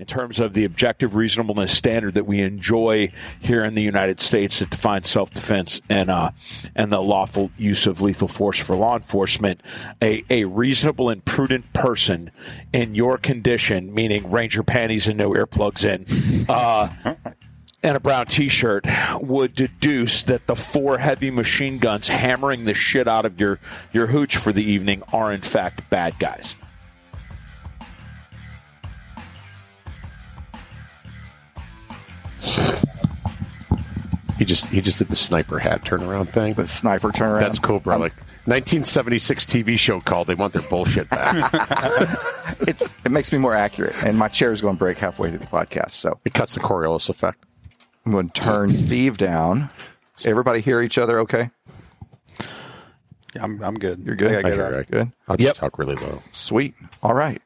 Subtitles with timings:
[0.00, 4.58] in terms of the objective reasonableness standard that we enjoy here in the United States
[4.58, 6.30] that defines self-defense and uh,
[6.74, 9.60] and the lawful use of lethal force for law enforcement,
[10.02, 12.30] a, a reasonable and prudent person
[12.72, 16.06] in your condition, meaning ranger panties and no earplugs in,
[16.48, 16.88] uh,
[17.82, 18.86] and a brown T-shirt
[19.20, 23.58] would deduce that the four heavy machine guns hammering the shit out of your
[23.92, 26.56] your hooch for the evening are in fact bad guys.
[34.38, 36.54] He just he just did the sniper hat turnaround thing.
[36.54, 37.40] The sniper turnaround.
[37.40, 37.98] That's cool, bro.
[37.98, 40.28] Like 1976 TV show called.
[40.28, 41.52] They want their bullshit back.
[42.60, 45.38] it's it makes me more accurate, and my chair is going to break halfway through
[45.40, 45.90] the podcast.
[45.90, 47.44] So it cuts the Coriolis effect.
[48.06, 49.68] I'm going to turn Steve down.
[50.24, 51.18] Everybody hear each other?
[51.20, 51.50] Okay.
[53.36, 54.00] Yeah, I'm I'm good.
[54.00, 54.32] You're good.
[54.32, 54.80] I I got hear it.
[54.80, 54.90] it.
[54.90, 55.12] Good.
[55.28, 55.48] I'll Yep.
[55.50, 56.22] just talk really low.
[56.32, 56.74] Sweet.
[57.02, 57.40] All right.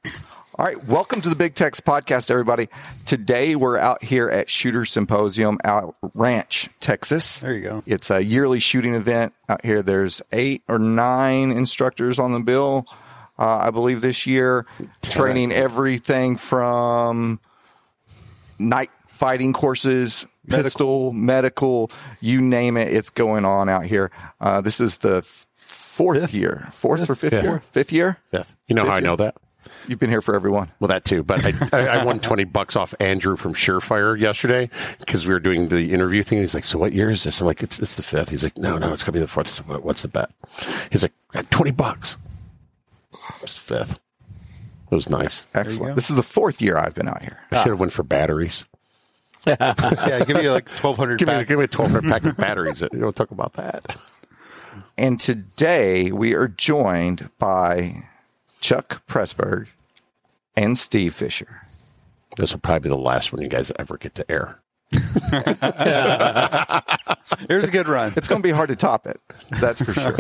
[0.57, 0.83] All right.
[0.85, 2.69] Welcome to the Big Tex Podcast, everybody.
[3.07, 7.41] Today we're out here at Shooter Symposium out Ranch, Texas.
[7.41, 7.83] There you go.
[7.87, 9.83] It's a yearly shooting event out here.
[9.83, 12.87] There's eight or nine instructors on the bill,
[13.37, 14.65] uh, I believe, this year,
[15.02, 17.41] training everything from
[18.57, 22.93] night fighting courses, pistol, medical, you name it.
[22.95, 24.13] It's going on out here.
[24.41, 27.43] Uh, this is the f- fourth year, fourth or fifth Fifth.
[27.45, 28.18] year, fifth year.
[28.30, 28.45] Yeah.
[28.68, 29.37] You know how I know that?
[29.88, 30.70] You've been here for everyone.
[30.80, 31.23] Well, that too.
[31.23, 35.40] But I, I, I won 20 bucks off Andrew from Surefire yesterday because we were
[35.40, 36.38] doing the interview thing.
[36.38, 37.40] He's like, So what year is this?
[37.40, 38.29] I'm like, It's, it's the fifth.
[38.30, 39.46] He's like, No, no, it's going to be the fourth.
[39.46, 40.30] I said, "What- What's the bet?
[40.90, 42.16] He's like, "Uh, 20 bucks.
[43.43, 44.01] It's the fifth.
[44.90, 45.45] It was nice.
[45.54, 45.96] Excellent.
[45.96, 47.38] This is the fourth year I've been out here.
[47.51, 48.65] I should have went for batteries.
[49.46, 51.18] Yeah, give me like twelve hundred.
[51.18, 52.82] Give me, give me a 1200 pack of batteries.
[52.95, 53.95] We'll talk about that.
[54.96, 58.04] And today we are joined by
[58.65, 59.66] Chuck Pressburg
[60.57, 61.60] and Steve Fisher.
[62.38, 64.59] This will probably be the last one you guys ever get to air.
[67.47, 68.15] Here's a good run.
[68.16, 69.21] It's going to be hard to top it.
[69.60, 70.16] That's for sure.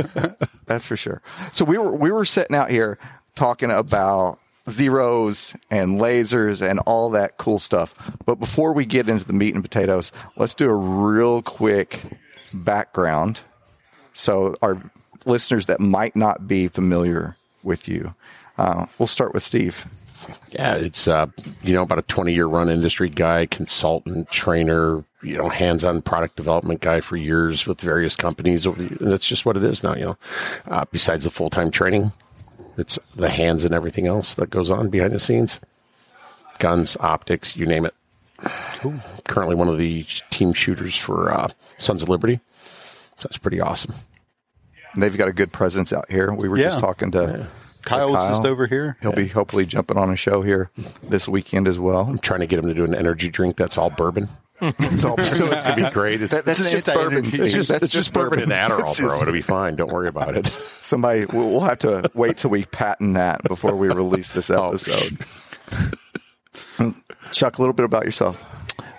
[0.66, 1.22] That's for sure.
[1.52, 2.98] So we were we were sitting out here
[3.34, 4.38] talking about
[4.68, 8.14] zeros and lasers and all that cool stuff.
[8.26, 11.98] But before we get into the meat and potatoes, let's do a real quick
[12.52, 13.40] background.
[14.12, 14.82] So our
[15.24, 18.14] listeners that might not be familiar with you,
[18.58, 19.86] uh, we'll start with Steve.
[20.50, 21.26] Yeah, it's uh,
[21.62, 26.00] you know about a twenty year run industry guy, consultant, trainer, you know, hands on
[26.00, 28.66] product development guy for years with various companies.
[28.66, 29.94] Over the, and that's just what it is now.
[29.94, 30.18] You know,
[30.66, 32.12] uh, besides the full time training,
[32.78, 35.60] it's the hands and everything else that goes on behind the scenes,
[36.58, 37.94] guns, optics, you name it.
[39.26, 41.48] Currently, one of the team shooters for uh,
[41.78, 42.40] Sons of Liberty.
[43.16, 43.94] So that's pretty awesome.
[44.96, 46.32] They've got a good presence out here.
[46.32, 46.64] We were Yeah.
[46.68, 47.46] just talking to
[47.84, 48.30] Kyle's Kyle.
[48.36, 48.96] just over here.
[49.02, 50.70] He'll be hopefully jumping on a show here
[51.02, 52.02] this weekend as well.
[52.08, 54.28] I'm trying to get him to do an energy drink that's all bourbon.
[54.60, 56.22] It's all So it's gonna be great.
[56.22, 57.26] It's, That- that's It's just just bourbon.
[57.26, 59.20] it's just, that's it's just bourbon and Adderall, It's bro.
[59.20, 59.76] It'll be fine.
[59.76, 60.50] Don't worry about it.
[60.80, 64.68] Somebody, we'll, we'll have to wait till we patent that before we release this Oh,
[64.68, 65.18] episode.
[67.32, 68.42] Chuck, a little bit about yourself.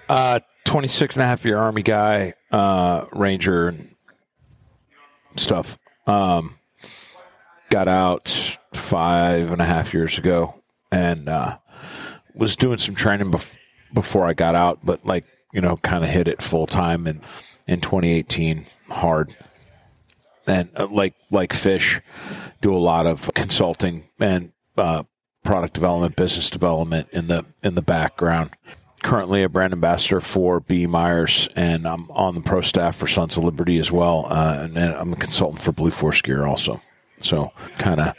[0.10, 3.96] Uh, 26 and a half year Army guy, uh, Ranger and
[5.38, 5.78] stuff.
[6.08, 6.56] Um,
[7.70, 10.62] got out five and a half years ago
[10.92, 11.58] and, uh,
[12.34, 13.58] was doing some training bef-
[13.94, 17.22] before I got out, but like, you know, kind of hit it full time in,
[17.68, 19.36] in 2018 hard.
[20.46, 22.00] And uh, like, like fish,
[22.62, 25.04] do a lot of consulting and, uh,
[25.44, 28.52] product development, business development in the, in the background
[29.06, 30.88] currently a brand ambassador for B.
[30.88, 34.26] Meyers, and I'm on the pro staff for Sons of Liberty as well.
[34.28, 36.82] Uh, and, and I'm a consultant for Blue Force Gear also.
[37.22, 38.16] So kind of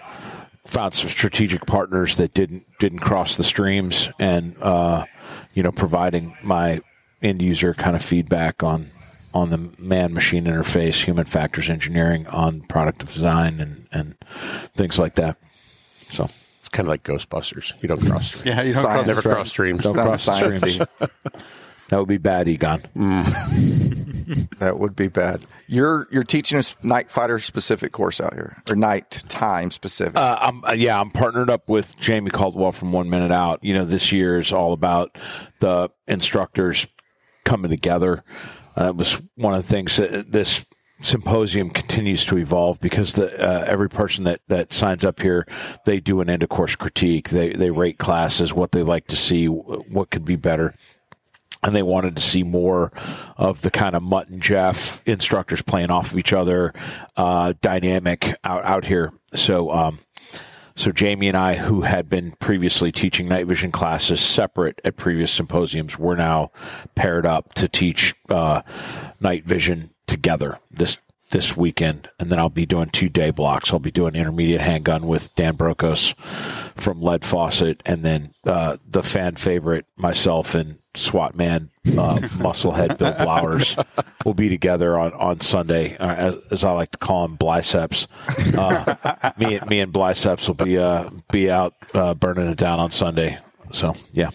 [0.64, 5.04] found some strategic partners that didn't didn't cross the streams, and uh,
[5.54, 6.80] you know, providing my
[7.20, 8.86] end user kind of feedback on
[9.34, 14.14] on the man machine interface, human factors engineering, on product design, and and
[14.76, 15.36] things like that.
[16.10, 16.26] So
[16.66, 17.74] It's kind of like Ghostbusters.
[17.80, 18.56] You don't cross streams.
[18.56, 19.34] Yeah, you don't cross Never Right.
[19.36, 19.82] cross streams.
[19.84, 20.78] don't cross streams.
[21.88, 22.80] That would be bad, Egon.
[24.58, 25.44] That would be bad.
[25.68, 30.16] You're you're teaching a night fighter specific course out here, or night time specific.
[30.16, 33.62] Uh, I'm, uh, yeah, I'm partnered up with Jamie Caldwell from One Minute Out.
[33.62, 35.16] You know, this year is all about
[35.60, 36.88] the instructors
[37.44, 38.24] coming together.
[38.76, 40.66] Uh, it was one of the things that this
[41.00, 45.46] symposium continues to evolve because the uh, every person that that signs up here,
[45.84, 47.30] they do an end of course critique.
[47.30, 50.74] They they rate classes, what they like to see, what could be better
[51.62, 52.92] and they wanted to see more
[53.36, 56.72] of the kind of Mutt and Jeff instructors playing off of each other,
[57.16, 59.12] uh, dynamic out, out here.
[59.34, 59.98] So, um,
[60.76, 65.32] So Jamie and I, who had been previously teaching night vision classes separate at previous
[65.32, 66.50] symposiums, we're now
[66.94, 68.60] paired up to teach uh,
[69.18, 70.98] night vision together this
[71.30, 73.72] this weekend, and then I'll be doing two day blocks.
[73.72, 76.16] I'll be doing intermediate handgun with Dan Brokos
[76.76, 82.98] from Lead Faucet, and then uh, the fan favorite myself and SWAT man uh, musclehead
[82.98, 83.76] Bill Blowers
[84.24, 88.06] will be together on on Sunday, uh, as, as I like to call him, Biceps.
[88.56, 92.90] Uh, me me and Biceps will be uh, be out uh, burning it down on
[92.90, 93.38] Sunday.
[93.72, 94.30] So yeah.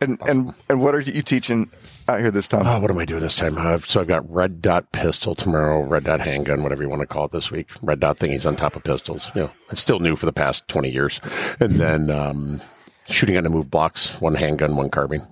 [0.00, 1.70] And and and what are you teaching
[2.08, 2.66] out here this time?
[2.66, 3.56] Oh, what am I doing this time?
[3.58, 7.06] Uh, so I've got red dot pistol tomorrow, red dot handgun, whatever you want to
[7.06, 7.68] call it this week.
[7.82, 9.30] Red dot thingies on top of pistols.
[9.34, 11.20] You know, it's still new for the past 20 years.
[11.60, 12.60] And then, um,
[13.08, 15.26] shooting on the move blocks, one handgun, one carbine.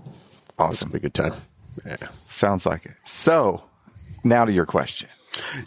[0.58, 0.90] Awesome.
[0.90, 1.34] Be a good time.
[1.84, 1.96] Yeah.
[2.28, 2.94] Sounds like it.
[3.04, 3.62] So
[4.22, 5.08] now to your question.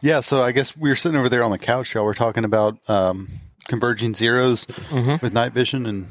[0.02, 2.06] Yeah, so I guess we were sitting over there on the couch, y'all.
[2.06, 3.28] We're talking about um,
[3.68, 6.08] converging zeros with night vision, and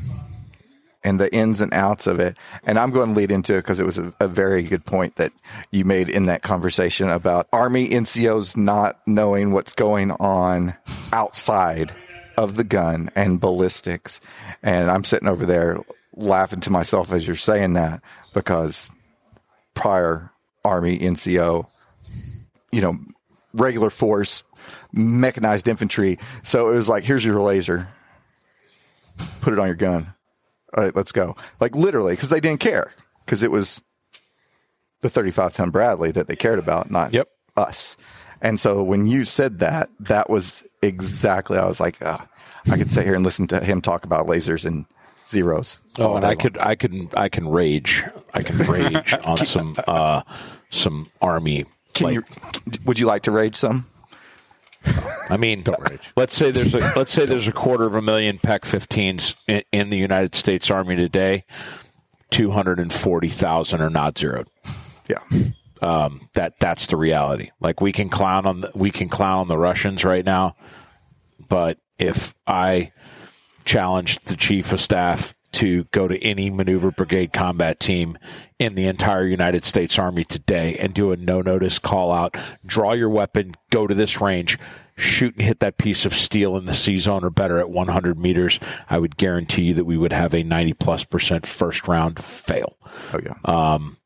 [1.07, 2.37] and the ins and outs of it.
[2.65, 5.15] And I'm going to lead into it because it was a, a, very good point
[5.17, 5.33] that
[5.71, 10.75] you made in that conversation about Army NCOs not knowing what's going on
[11.13, 11.95] outside
[12.37, 14.21] of the gun and ballistics.
[14.65, 15.79] And I'm sitting over there
[16.17, 18.03] laughing to myself as you're saying that
[18.35, 18.91] because
[19.75, 20.33] prior
[20.65, 21.69] Army NCO,
[22.73, 22.99] you know,
[23.55, 24.43] regular force,
[24.93, 26.19] mechanized infantry.
[26.43, 27.89] So it was like, here's your laser.
[29.41, 30.16] Put it on your gun
[30.75, 31.37] all right, let's go.
[31.61, 32.91] Like literally, because they didn't care,
[33.25, 33.83] because it was
[35.03, 37.29] the 35 ton Bradley that they cared about, not Yep.
[37.57, 37.97] us.
[38.43, 42.19] And so when you said that, that was exactly, I was like, uh,
[42.71, 44.85] I could sit here and listen to him talk about lasers and
[45.29, 45.79] zeros.
[45.99, 46.37] Oh, and I long.
[46.37, 48.05] could, I can, I can rage.
[48.35, 50.23] I can rage on some, uh,
[50.71, 51.65] some army.
[51.95, 52.25] Can like, you,
[52.85, 53.87] would you like to rage some?
[55.29, 55.65] I mean,
[56.17, 59.63] let's say there's a let's say there's a quarter of a million PEQ 15s in,
[59.73, 61.45] in the United States Army today.
[62.31, 64.49] Two hundred and forty thousand are not zeroed.
[65.09, 65.21] Yeah.
[65.81, 67.51] Um, that that's the reality.
[67.61, 70.57] Like we can clown on the, we can clown on the Russians right now,
[71.49, 72.93] but if I
[73.65, 78.19] challenged the chief of staff to go to any maneuver brigade combat team
[78.59, 82.93] in the entire United States Army today and do a no notice call out, draw
[82.93, 84.59] your weapon, go to this range,
[84.97, 88.19] shoot and hit that piece of steel in the C zone or better at 100
[88.19, 88.59] meters,
[88.89, 92.77] I would guarantee you that we would have a 90 plus percent first round fail
[93.13, 93.35] Oh, yeah.
[93.45, 93.97] Um,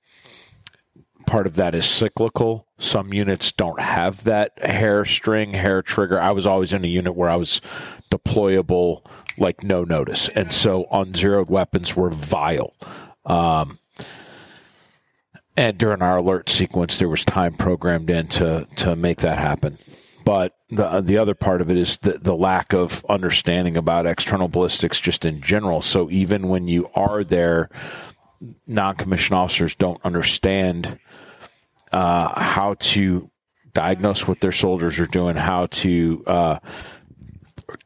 [1.26, 2.66] part of that is cyclical.
[2.78, 6.20] Some units don't have that hair string, hair trigger.
[6.20, 7.60] I was always in a unit where I was
[8.10, 9.06] deployable,
[9.38, 10.28] like no notice.
[10.30, 12.74] And so unzeroed weapons were vile.
[13.24, 13.78] Um,
[15.56, 19.78] and during our alert sequence, there was time programmed in to, to make that happen.
[20.24, 24.48] But the, the other part of it is the, the lack of understanding about external
[24.48, 25.82] ballistics just in general.
[25.82, 27.68] So even when you are there,
[28.66, 30.98] non-commissioned officers don't understand
[31.92, 33.30] uh, how to
[33.72, 36.58] diagnose what their soldiers are doing, how to uh,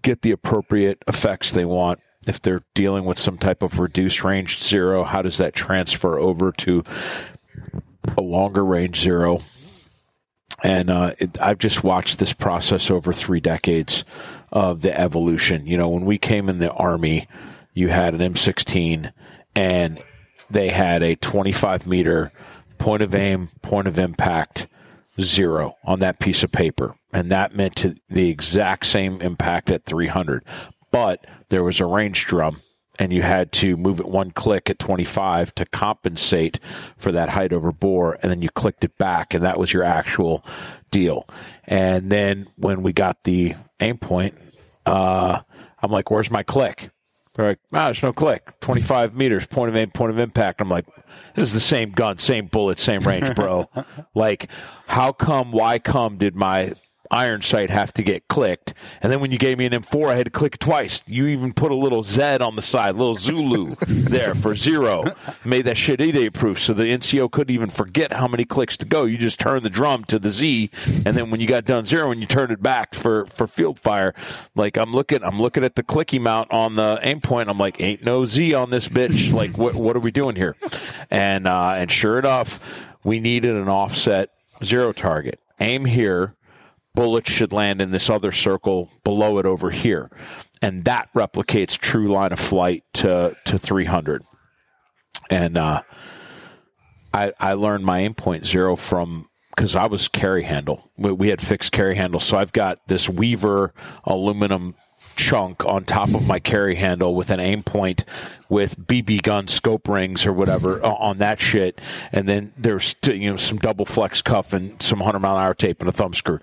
[0.02, 2.00] get the appropriate effects they want.
[2.26, 6.52] If they're dealing with some type of reduced range zero, how does that transfer over
[6.52, 6.82] to
[8.16, 9.40] a longer range zero?
[10.62, 14.04] And uh, it, I've just watched this process over three decades
[14.50, 15.66] of the evolution.
[15.66, 17.28] You know, when we came in the army,
[17.74, 19.12] you had an M16
[19.54, 20.02] and
[20.48, 22.32] they had a 25 meter
[22.78, 24.68] point of aim, point of impact,
[25.20, 26.94] zero on that piece of paper.
[27.12, 30.44] And that meant to the exact same impact at 300.
[30.90, 32.58] But there was a range drum
[32.98, 36.60] and you had to move it one click at 25 to compensate
[36.96, 38.18] for that height over bore.
[38.22, 40.44] And then you clicked it back and that was your actual
[40.90, 41.28] deal.
[41.64, 44.40] And then when we got the Aimpoint,
[44.86, 45.40] uh,
[45.82, 46.90] I'm like, where's my click?
[47.34, 48.60] They're like, ah, there's no click.
[48.60, 50.60] 25 meters, point of aim, point of impact.
[50.60, 50.86] I'm like,
[51.34, 53.68] this is the same gun, same bullet, same range, bro.
[54.14, 54.48] like,
[54.86, 56.74] how come, why come did my
[57.10, 58.74] iron sight have to get clicked?
[59.00, 61.02] And then when you gave me an M4, I had to click twice.
[61.06, 65.04] You even put a little Z on the side, little Zulu there for zero.
[65.44, 68.86] Made that shit E-Day proof so the NCO couldn't even forget how many clicks to
[68.86, 69.04] go.
[69.04, 70.70] You just turn the drum to the Z,
[71.04, 73.78] and then when you got done zero, and you turned it back for, for field
[73.78, 74.14] fire,
[74.54, 77.48] like I'm looking, I'm looking at the clicky mount on the Aimpoint.
[77.48, 79.32] I'm like, ain't no Z on this bitch.
[79.32, 80.56] Like, what, what are we doing here?
[81.10, 82.60] And, uh, and sure enough,
[83.04, 84.30] we needed an offset
[84.62, 85.38] zero target.
[85.60, 86.34] Aim here,
[86.94, 90.10] bullets should land in this other circle below it over here.
[90.62, 94.22] And that replicates true line of flight to, to 300.
[95.30, 95.82] And, uh,
[97.14, 100.90] I, I learned my Aimpoint zero from because I was carry handle.
[100.98, 103.72] We, we had fixed carry handle, so I've got this Weaver
[104.02, 104.74] aluminum
[105.16, 108.04] chunk on top of my carry handle with an Aimpoint
[108.48, 111.80] with BB gun scope rings or whatever on that shit.
[112.12, 115.54] And then there's you know some double flex cuff and some 100 mile an hour
[115.54, 116.40] tape and a thumb screw.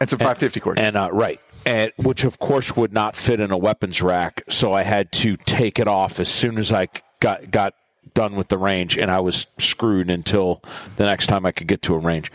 [0.00, 0.78] It's a 550 cord.
[0.78, 1.40] And uh, right.
[1.64, 5.36] And, which of course would not fit in a weapons rack, so I had to
[5.36, 7.74] take it off as soon as I got got
[8.14, 10.62] done with the range, and I was screwed until
[10.96, 12.30] the next time I could get to a range.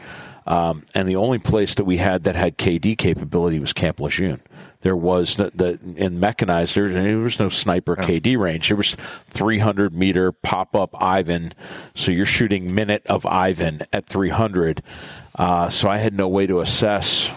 [0.45, 4.41] Um, and the only place that we had that had KD capability was Camp Lejeune.
[4.81, 8.67] There was no, the in mechanized there, there was no sniper KD range.
[8.67, 11.53] There was 300 meter pop up Ivan,
[11.95, 14.81] so you're shooting minute of Ivan at 300.
[15.35, 17.29] Uh, so I had no way to assess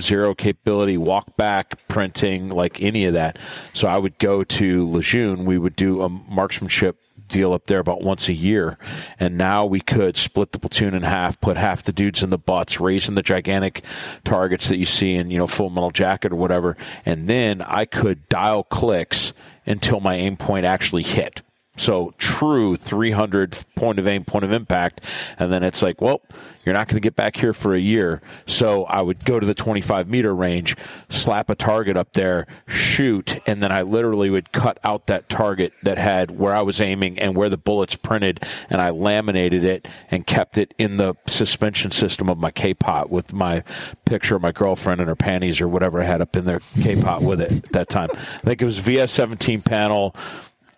[0.00, 3.38] zero capability, walk back printing, like any of that.
[3.72, 5.44] So I would go to Lejeune.
[5.44, 6.98] We would do a marksmanship
[7.34, 8.78] deal up there about once a year.
[9.18, 12.38] And now we could split the platoon in half, put half the dudes in the
[12.38, 13.82] butts, raising the gigantic
[14.22, 16.76] targets that you see in, you know, full metal jacket or whatever.
[17.04, 19.32] And then I could dial clicks
[19.66, 21.42] until my aim point actually hit.
[21.76, 25.00] So true 300 point of aim, point of impact.
[25.38, 26.20] And then it's like, well,
[26.64, 28.22] you're not going to get back here for a year.
[28.46, 30.76] So I would go to the 25 meter range,
[31.08, 35.72] slap a target up there, shoot, and then I literally would cut out that target
[35.82, 39.88] that had where I was aiming and where the bullets printed, and I laminated it
[40.10, 43.62] and kept it in the suspension system of my K-pot with my
[44.04, 47.22] picture of my girlfriend and her panties or whatever I had up in their K-pot
[47.22, 48.08] with it at that time.
[48.12, 50.14] I think it was VS17 panel.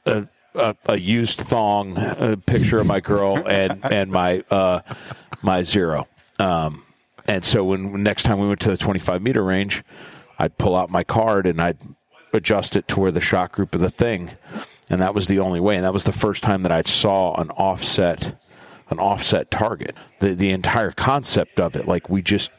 [0.04, 0.22] Uh,
[0.56, 4.80] a, a, used thong, a picture of my girl, and and my uh,
[5.42, 6.08] my zero.
[6.38, 6.84] Um,
[7.28, 9.82] and so when next time we went to the 25 meter range,
[10.38, 11.78] I'd pull out my card and I'd
[12.32, 14.30] adjust it to where the shot group of the thing,
[14.88, 15.76] and that was the only way.
[15.76, 18.40] And that was the first time that I saw an offset
[18.88, 19.96] an offset target.
[20.20, 22.50] The the entire concept of it, like we just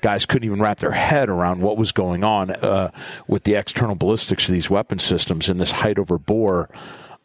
[0.00, 2.90] guys couldn't even wrap their head around what was going on uh,
[3.26, 6.68] with the external ballistics of these weapon systems in this height over bore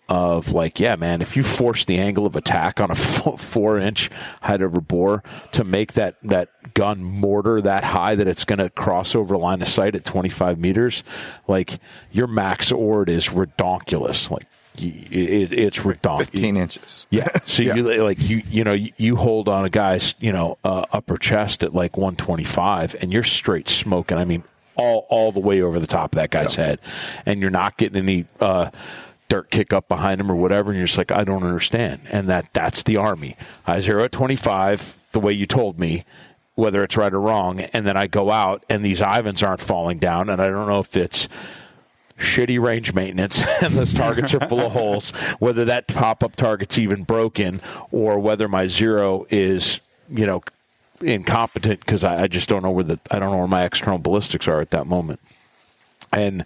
[0.10, 4.10] of like, yeah, man, if you force the angle of attack on a four inch
[4.42, 8.70] height over bore to make that, that gun mortar that high that it's going to
[8.72, 11.04] cross over line of sight at 25 meters,
[11.48, 11.80] like
[12.12, 14.32] your max ord is redonkulous.
[14.32, 14.48] Like,
[14.78, 16.30] it, it's redonkulous.
[16.32, 17.08] 15 inches.
[17.10, 17.28] Yeah.
[17.46, 17.76] So yeah.
[17.76, 21.18] you like you you know you, you hold on a guy's you know uh, upper
[21.18, 24.18] chest at like 125 and you're straight smoking.
[24.18, 24.44] I mean
[24.80, 26.66] all all the way over the top of that guy's yeah.
[26.66, 26.80] head,
[27.26, 28.26] and you're not getting any.
[28.40, 28.70] Uh,
[29.30, 32.02] dirt kick up behind him or whatever, and you're just like, I don't understand.
[32.12, 33.38] And that that's the army.
[33.66, 36.04] I zero at 25, the way you told me,
[36.56, 40.00] whether it's right or wrong, and then I go out and these Ivans aren't falling
[40.00, 41.30] down, and I don't know if it's
[42.18, 46.78] shitty range maintenance and those targets are full of holes, whether that pop up target's
[46.78, 50.44] even broken, or whether my zero is, you know,
[51.02, 54.00] incompetent because I, I just don't know where the I don't know where my external
[54.00, 55.20] ballistics are at that moment.
[56.12, 56.46] And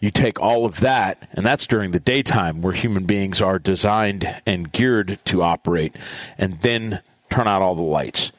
[0.00, 4.34] you take all of that, and that's during the daytime where human beings are designed
[4.46, 5.94] and geared to operate,
[6.38, 8.32] and then turn out all the lights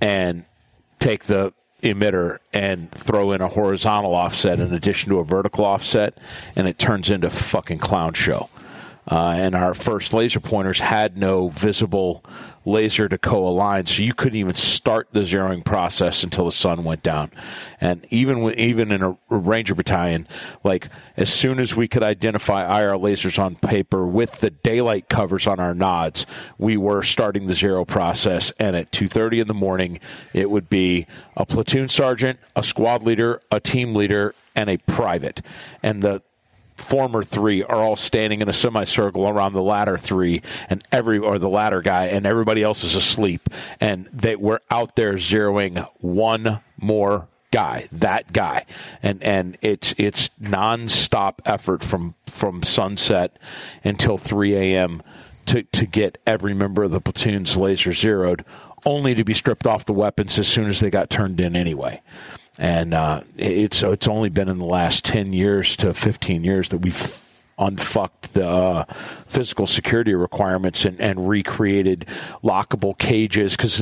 [0.00, 0.44] and
[0.98, 6.18] take the emitter and throw in a horizontal offset in addition to a vertical offset,
[6.56, 8.48] and it turns into fucking clown show.
[9.08, 12.24] Uh, and our first laser pointers had no visible
[12.66, 17.02] laser to co-align, so you couldn't even start the zeroing process until the sun went
[17.02, 17.30] down.
[17.80, 20.26] And even even in a ranger battalion,
[20.64, 25.46] like as soon as we could identify IR lasers on paper with the daylight covers
[25.46, 26.26] on our nods,
[26.58, 28.52] we were starting the zero process.
[28.58, 30.00] And at two thirty in the morning,
[30.34, 31.06] it would be
[31.36, 35.40] a platoon sergeant, a squad leader, a team leader, and a private.
[35.82, 36.22] And the
[36.76, 41.38] former three are all standing in a semicircle around the ladder three and every or
[41.38, 43.48] the ladder guy and everybody else is asleep
[43.80, 48.64] and they were out there zeroing one more guy that guy.
[49.02, 53.38] And and it's it's nonstop effort from from sunset
[53.84, 55.02] until 3 a.m
[55.46, 58.44] to to get every member of the platoon's laser zeroed
[58.84, 62.00] only to be stripped off the weapons as soon as they got turned in anyway
[62.58, 66.78] and uh, it's it's only been in the last ten years to fifteen years that
[66.78, 67.22] we've
[67.58, 68.84] unfucked the uh,
[69.24, 72.06] physical security requirements and, and recreated
[72.42, 73.78] lockable cages because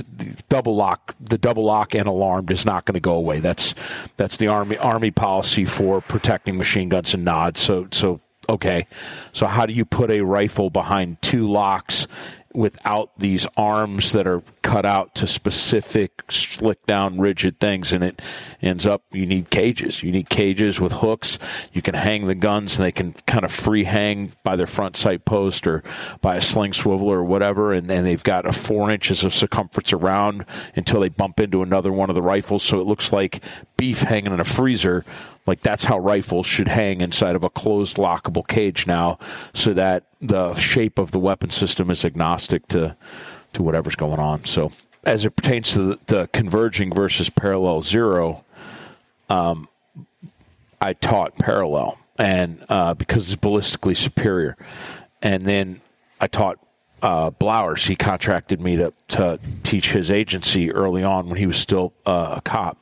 [0.48, 3.40] double lock the double lock and alarmed is not going to go away.
[3.40, 3.74] That's
[4.16, 7.60] that's the army army policy for protecting machine guns and nods.
[7.60, 8.86] So so okay,
[9.32, 12.06] so how do you put a rifle behind two locks
[12.54, 18.22] without these arms that are cut out to specific slick down rigid things and it
[18.62, 20.02] ends up you need cages.
[20.02, 21.38] You need cages with hooks.
[21.72, 22.78] You can hang the guns.
[22.78, 25.82] And they can kind of free hang by their front sight post or
[26.20, 29.92] by a sling swivel or whatever and then they've got a four inches of circumference
[29.92, 30.46] around
[30.76, 32.62] until they bump into another one of the rifles.
[32.62, 33.42] So it looks like
[33.76, 35.04] beef hanging in a freezer.
[35.46, 39.18] Like that's how rifles should hang inside of a closed lockable cage now,
[39.52, 42.96] so that the shape of the weapon system is agnostic to
[43.52, 44.44] to whatever's going on.
[44.44, 44.70] So
[45.04, 48.44] as it pertains to the, the converging versus parallel zero,
[49.28, 49.68] um,
[50.80, 54.56] I taught parallel and uh, because it's ballistically superior,
[55.20, 55.80] and then
[56.20, 56.58] I taught
[57.02, 57.86] uh, Blowers.
[57.86, 62.36] He contracted me to to teach his agency early on when he was still uh,
[62.36, 62.78] a cop.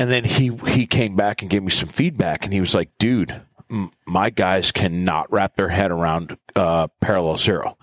[0.00, 2.88] And then he he came back and gave me some feedback, and he was like,
[2.96, 3.38] "Dude,
[3.70, 7.76] m- my guys cannot wrap their head around uh, parallel zero."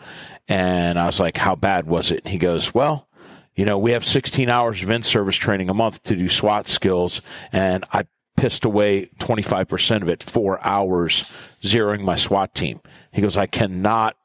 [0.48, 3.08] And I was like, "How bad was it?" And he goes, "Well."
[3.56, 6.68] You know, we have 16 hours of in service training a month to do SWAT
[6.68, 7.22] skills,
[7.52, 8.06] and I
[8.36, 11.32] pissed away 25% of it, four hours
[11.64, 12.80] zeroing my SWAT team.
[13.12, 14.16] He goes, I cannot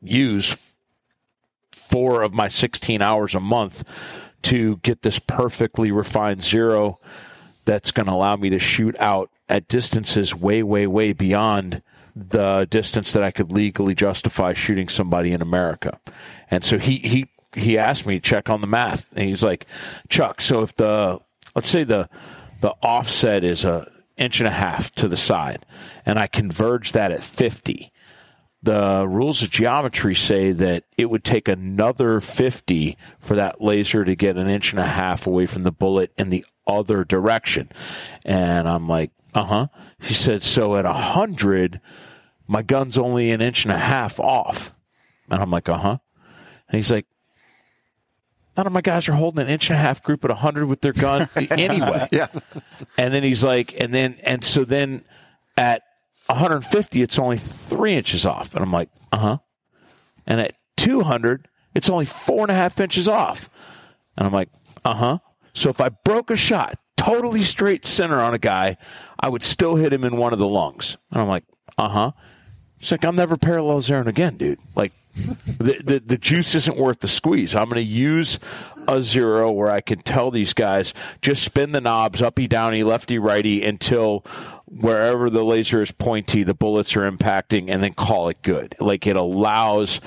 [0.00, 0.74] use
[1.70, 3.84] four of my 16 hours a month
[4.42, 6.98] to get this perfectly refined zero
[7.64, 11.82] that's going to allow me to shoot out at distances way, way, way beyond
[12.14, 15.98] the distance that I could legally justify shooting somebody in America.
[16.50, 19.66] And so he, he, he asked me to check on the math and he's like,
[20.08, 21.20] Chuck, so if the,
[21.54, 22.08] let's say the,
[22.60, 25.64] the offset is a inch and a half to the side
[26.04, 27.90] and I converge that at 50,
[28.62, 34.14] the rules of geometry say that it would take another 50 for that laser to
[34.14, 37.70] get an inch and a half away from the bullet in the other direction.
[38.24, 39.66] And I'm like, uh huh.
[40.00, 41.80] He said, so at 100,
[42.46, 44.76] my gun's only an inch and a half off.
[45.28, 45.98] And I'm like, uh huh.
[46.68, 47.06] And he's like,
[48.56, 50.82] none of my guys are holding an inch and a half group at 100 with
[50.82, 52.06] their gun anyway.
[52.12, 52.28] Yeah.
[52.96, 55.04] And then he's like, and then, and so then
[55.56, 55.82] at
[56.26, 58.54] 150, it's only three inches off.
[58.54, 59.38] And I'm like, uh huh.
[60.26, 63.50] And at 200, it's only four and a half inches off.
[64.16, 64.50] And I'm like,
[64.84, 65.18] uh huh.
[65.54, 68.76] So if I broke a shot totally straight center on a guy,
[69.18, 70.96] I would still hit him in one of the lungs.
[71.10, 71.44] And I'm like,
[71.78, 72.12] uh huh.
[72.78, 74.58] It's like, I'm never parallel zeroing again, dude.
[74.74, 77.54] Like, the, the, the juice isn't worth the squeeze.
[77.54, 78.38] I'm going to use
[78.88, 83.18] a zero where I can tell these guys just spin the knobs uppy, downy, lefty,
[83.18, 84.24] righty until
[84.66, 88.74] wherever the laser is pointy, the bullets are impacting, and then call it good.
[88.80, 90.00] Like it allows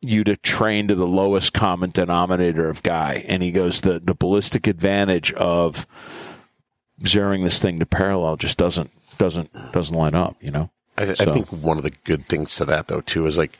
[0.00, 3.24] you to train to the lowest common denominator of guy.
[3.26, 5.86] And he goes, the, the ballistic advantage of
[7.00, 10.70] zeroing this thing to parallel just doesn't doesn't doesn't line up, you know?
[10.98, 13.58] I, So- I think one of the good things to that though too is like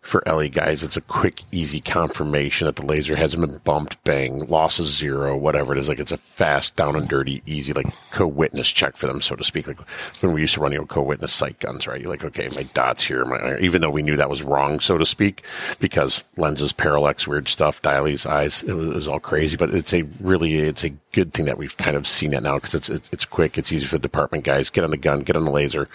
[0.00, 4.46] for LE guys, it's a quick, easy confirmation that the laser hasn't been bumped, bang,
[4.46, 5.88] loss is zero, whatever it is.
[5.88, 9.44] Like it's a fast, down and dirty, easy, like co-witness check for them, so to
[9.44, 9.66] speak.
[9.66, 9.78] Like
[10.22, 12.00] when we used to run, you know, co-witness sight guns, right?
[12.00, 14.96] You're like, okay, my dot's here, my, even though we knew that was wrong, so
[14.96, 15.44] to speak,
[15.80, 19.56] because lenses, parallax, weird stuff, dialy's eyes, it was, it was all crazy.
[19.56, 22.54] But it's a really, it's a good thing that we've kind of seen it now
[22.54, 25.20] because it's, it's it's quick, it's easy for the department guys get on the gun,
[25.20, 25.88] get on the laser,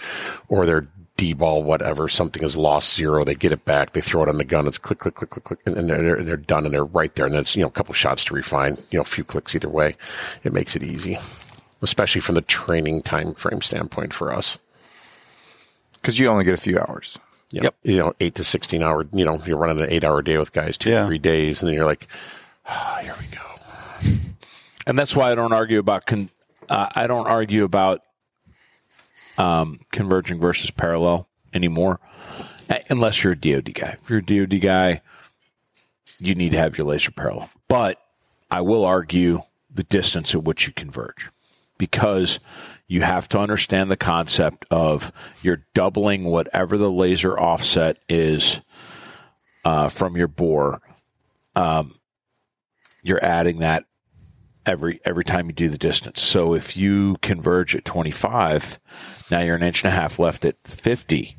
[0.48, 4.28] or they're DBAL, whatever, something is lost zero, they get it back, they throw it
[4.28, 6.84] on the gun, it's click, click, click, click, click, and they're, they're done and they're
[6.84, 7.26] right there.
[7.26, 9.68] And it's, you know, a couple shots to refine, you know, a few clicks either
[9.68, 9.96] way.
[10.44, 11.18] It makes it easy,
[11.80, 14.58] especially from the training time frame standpoint for us.
[15.94, 17.18] Because you only get a few hours.
[17.50, 20.20] You know, You know, eight to 16 hour, you know, you're running an eight hour
[20.20, 21.06] day with guys, two, Yeah.
[21.06, 22.06] three days, and then you're like,
[22.66, 24.18] ah, here we go.
[24.86, 26.30] and that's why I don't argue about con-
[26.68, 28.02] uh, I don't argue about
[29.38, 32.00] um, converging versus parallel anymore,
[32.90, 33.96] unless you're a DoD guy.
[34.00, 35.00] If you're a DoD guy,
[36.18, 37.50] you need to have your laser parallel.
[37.68, 38.00] But
[38.50, 41.28] I will argue the distance at which you converge,
[41.78, 42.38] because
[42.88, 48.60] you have to understand the concept of you're doubling whatever the laser offset is
[49.64, 50.80] uh, from your bore.
[51.56, 51.98] Um,
[53.02, 53.84] you're adding that
[54.66, 56.20] every every time you do the distance.
[56.20, 58.78] So if you converge at 25,
[59.30, 61.36] now you're an inch and a half left at 50,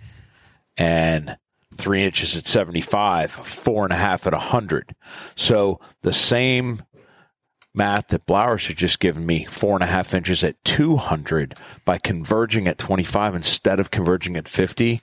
[0.78, 1.38] and
[1.76, 4.96] three inches at 75, four and a half at 100.
[5.36, 6.82] So the same
[7.74, 11.98] math that Blowers had just given me, four and a half inches at 200, by
[12.00, 15.02] converging at 25 instead of converging at 50,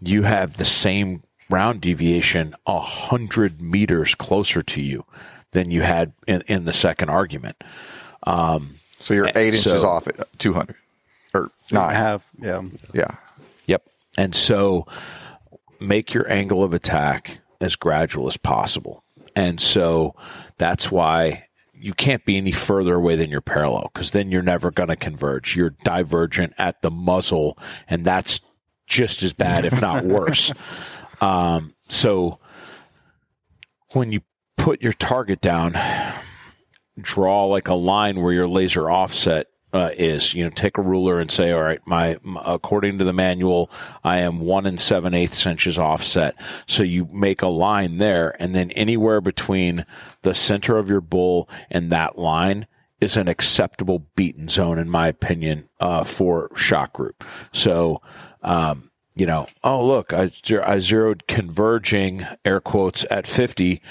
[0.00, 5.04] you have the same round deviation 100 meters closer to you
[5.52, 7.62] than you had in, in the second argument.
[8.98, 10.76] So you're eight inches so- off at 200
[11.34, 11.94] or I nine.
[11.94, 12.62] have, yeah.
[12.92, 13.16] Yeah.
[13.66, 13.88] Yep.
[14.18, 14.86] And so
[15.80, 19.02] make your angle of attack as gradual as possible.
[19.36, 20.14] And so
[20.58, 24.70] that's why you can't be any further away than your parallel because then you're never
[24.70, 25.56] going to converge.
[25.56, 27.56] You're divergent at the muzzle,
[27.88, 28.40] and that's
[28.86, 30.52] just as bad, if not worse.
[31.22, 32.38] um, so
[33.92, 34.20] when you
[34.60, 35.74] put your target down,
[37.00, 40.34] draw like a line where your laser offset uh, is.
[40.34, 43.70] You know, take a ruler and say, all right, my, my according to the manual,
[44.04, 46.34] I am one and seven eighths inches offset.
[46.66, 49.86] So you make a line there, and then anywhere between
[50.22, 52.66] the center of your bull and that line
[53.00, 57.24] is an acceptable beaten zone, in my opinion, uh, for shock group.
[57.52, 58.02] So.
[58.42, 60.30] Um, you know, oh look, I,
[60.64, 63.82] I zeroed converging air quotes at 50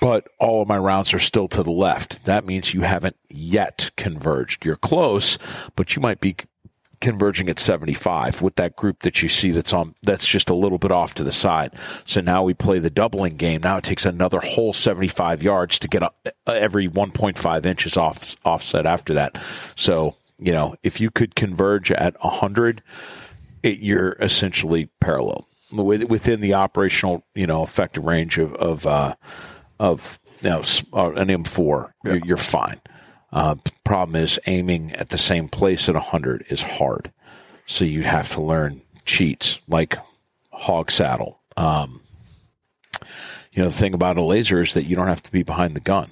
[0.00, 2.24] but all of my rounds are still to the left.
[2.24, 4.64] That means you haven't yet converged.
[4.64, 5.38] You're close,
[5.76, 6.36] but you might be
[7.00, 10.78] converging at 75 with that group that you see that's on that's just a little
[10.78, 11.72] bit off to the side.
[12.06, 13.60] So now we play the doubling game.
[13.62, 16.02] Now it takes another whole 75 yards to get
[16.46, 19.36] every 1.5 inches off offset after that.
[19.76, 22.82] So, you know, if you could converge at 100,
[23.62, 29.14] it, you're essentially parallel within the operational, you know, effective range of of uh,
[29.78, 32.12] of you know, an M4, yeah.
[32.12, 32.80] you're, you're, fine.
[33.32, 37.10] Uh, problem is aiming at the same place at 100 is hard.
[37.66, 39.96] So you'd have to learn cheats like
[40.52, 41.40] hog saddle.
[41.56, 42.00] Um,
[43.52, 45.76] you know, the thing about a laser is that you don't have to be behind
[45.76, 46.10] the gun.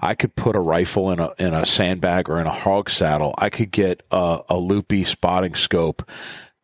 [0.00, 3.34] I could put a rifle in a in a sandbag or in a hog saddle.
[3.36, 6.08] I could get a, a loopy spotting scope,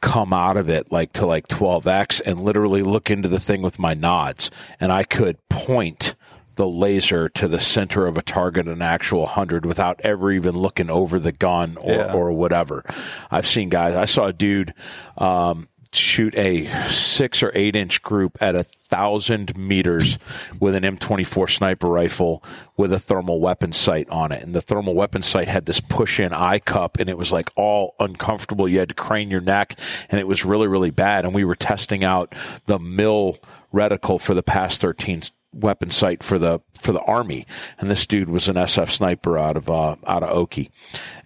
[0.01, 3.79] come out of it like to like 12x, and literally look into the thing with
[3.79, 6.15] my nods, and I could point
[6.57, 10.91] the laser to the center of a target an actual 100 without ever even looking
[10.91, 12.13] over the gun or, yeah.
[12.13, 12.83] or whatever.
[13.31, 14.75] I've seen guys, I saw a dude
[15.17, 20.19] um, shoot a six or eight inch group at a thousand meters
[20.61, 22.43] with an M24 sniper rifle
[22.77, 24.43] with a thermal weapon sight on it.
[24.43, 27.51] And the thermal weapon sight had this push in eye cup and it was like
[27.57, 28.69] all uncomfortable.
[28.69, 29.79] You had to crane your neck
[30.11, 31.25] and it was really, really bad.
[31.25, 32.35] And we were testing out
[32.67, 33.39] the mil
[33.73, 35.23] reticle for the PAS 13
[35.61, 37.47] weapon site for the for the army,
[37.79, 40.71] and this dude was an SF sniper out of uh, out of Oki,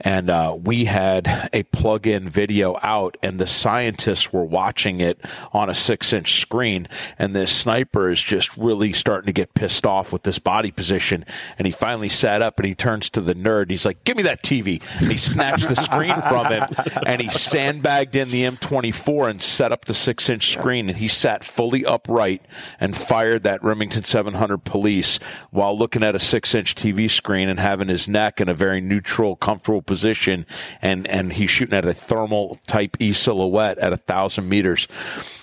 [0.01, 5.21] and uh, we had a plug-in video out, and the scientists were watching it
[5.53, 6.89] on a six-inch screen,
[7.19, 11.25] and this sniper is just really starting to get pissed off with this body position,
[11.59, 14.23] and he finally sat up and he turns to the nerd, he's like, "Give me
[14.25, 16.65] that TV," and he snatched the screen from him,
[17.07, 21.45] and he sandbagged in the M24 and set up the six-inch screen, and he sat
[21.45, 22.43] fully upright
[22.79, 25.19] and fired that Remington 700 Police
[25.51, 28.83] while looking at a six inch TV screen and having his neck in a very
[28.83, 30.45] neutral, comfortable position.
[30.83, 34.89] And, and he's shooting at a thermal type E silhouette at a thousand meters.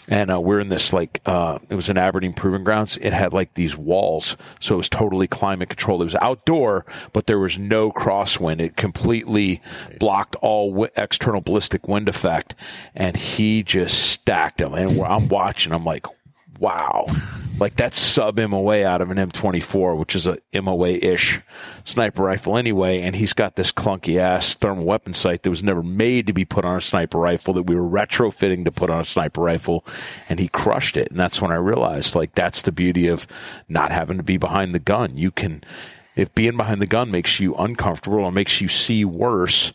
[0.10, 2.98] And uh, we're in this like uh, it was in Aberdeen Proving Grounds.
[2.98, 6.02] It had like these walls, so it was totally climate controlled.
[6.02, 8.62] It was outdoor, but there was no crosswind.
[8.62, 9.62] It completely
[10.00, 12.56] blocked all w- external ballistic wind effect,
[12.96, 14.74] and he just stacked them.
[14.76, 15.74] And I'm watching.
[15.74, 16.06] I'm like,
[16.60, 17.06] wow.
[17.60, 21.42] Like that's sub MOA out of an M24, which is a MOA ish
[21.86, 23.02] sniper rifle anyway.
[23.02, 26.46] And he's got this clunky ass thermal weapon sight that was never made to be
[26.46, 29.84] put on a sniper rifle that we were retrofitting to put on a sniper rifle.
[30.30, 31.10] And he crushed it.
[31.10, 33.26] And that's when I realized like that's the beauty of
[33.68, 35.18] not having to be behind the gun.
[35.18, 35.64] You can,
[36.16, 39.74] if being behind the gun makes you uncomfortable or makes you see worse,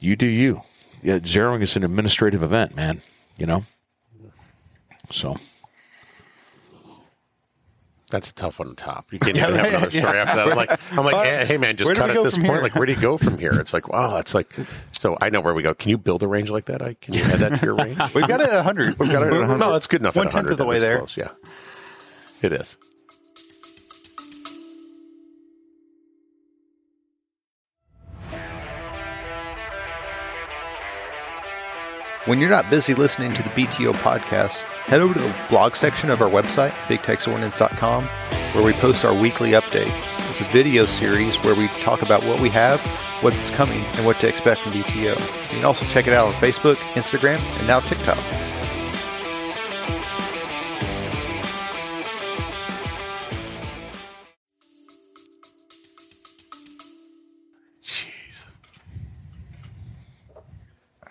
[0.00, 0.60] you do you.
[1.02, 3.02] Yeah, zeroing is an administrative event, man.
[3.38, 3.62] You know?
[5.12, 5.36] So
[8.10, 9.12] that's a tough one to top.
[9.12, 10.48] You can't even have another story after that.
[10.50, 12.46] I'm like, I'm like, hey man, just cut at this point.
[12.46, 12.62] Here?
[12.62, 13.52] Like, where do you go from here?
[13.52, 14.52] It's like, wow, that's like.
[14.92, 15.74] So I know where we go.
[15.74, 16.80] Can you build a range like that?
[16.80, 17.98] I can you add that to your range?
[18.14, 18.98] We've got it at 100.
[18.98, 19.58] We've got it at 100.
[19.58, 20.16] No, that's good enough.
[20.16, 20.98] One tenth of the way there.
[20.98, 21.30] Close, yeah,
[22.42, 22.76] it is.
[32.26, 36.10] When you're not busy listening to the BTO podcast, head over to the blog section
[36.10, 38.04] of our website, bigtexordnance.com,
[38.52, 39.92] where we post our weekly update.
[40.30, 42.80] It's a video series where we talk about what we have,
[43.22, 45.18] what's coming, and what to expect from BTO.
[45.18, 48.18] You can also check it out on Facebook, Instagram, and now TikTok.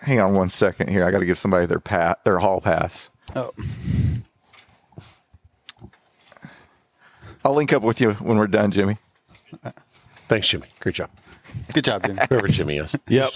[0.00, 1.04] Hang on one second here.
[1.04, 3.10] I got to give somebody their pat their hall pass.
[3.34, 3.50] Oh.
[7.44, 8.96] I'll link up with you when we're done, Jimmy.
[10.28, 10.66] Thanks, Jimmy.
[10.80, 11.10] Great job.
[11.72, 12.20] Good job, Jimmy.
[12.28, 12.94] Whoever Jimmy is.
[13.08, 13.32] Yep.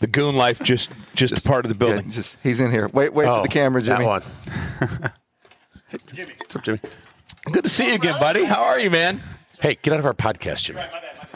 [0.00, 2.04] the goon life just just, just part of the building.
[2.06, 2.88] Yeah, just he's in here.
[2.88, 4.04] Wait, wait oh, for the oh, camera, Jimmy.
[4.04, 4.22] That one.
[5.88, 6.32] hey, Jimmy.
[6.38, 6.80] What's up, Jimmy?
[7.50, 8.44] Good to see you again, buddy.
[8.44, 9.20] How are you, man?
[9.60, 10.80] Hey, get out of our podcast, Jimmy.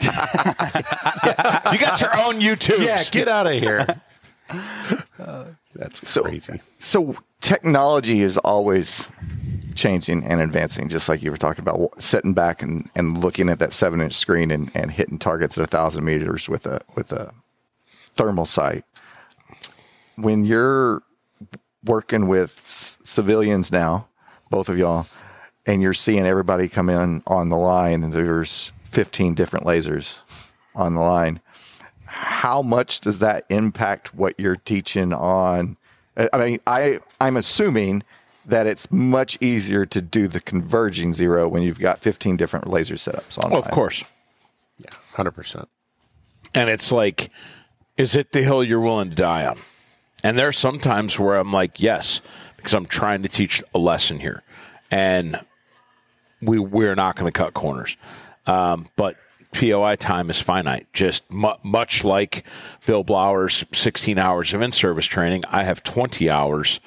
[0.01, 2.79] yeah, you got your own YouTube.
[2.79, 4.01] Yeah, get out of here.
[5.77, 6.61] That's so, crazy.
[6.79, 9.09] So technology is always
[9.75, 13.59] changing and advancing, just like you were talking about, sitting back and, and looking at
[13.59, 17.11] that seven inch screen and, and hitting targets at a thousand meters with a with
[17.11, 17.31] a
[18.13, 18.83] thermal sight.
[20.15, 21.03] When you're
[21.83, 24.07] working with c- civilians now,
[24.49, 25.07] both of y'all,
[25.65, 30.21] and you're seeing everybody come in on the line, and there's 15 different lasers
[30.73, 31.39] on the line.
[32.19, 35.77] How much does that impact what you're teaching on?
[36.17, 38.03] I I mean, I I'm assuming
[38.45, 42.95] that it's much easier to do the converging zero when you've got 15 different laser
[42.95, 43.51] setups on.
[43.51, 44.03] Well, of course.
[44.79, 45.67] yeah, Hundred percent.
[46.53, 47.29] And it's like,
[47.97, 49.59] is it the hill you're willing to die on?
[50.23, 52.21] And there are some times where I'm like, yes,
[52.55, 54.41] because I'm trying to teach a lesson here.
[54.89, 55.39] And
[56.41, 57.95] we, we're not going to cut corners.
[58.47, 59.17] Um, but
[59.53, 60.87] POI time is finite.
[60.93, 62.43] Just mu- much like
[62.85, 66.79] Bill Blower's 16 hours of in service training, I have 20 hours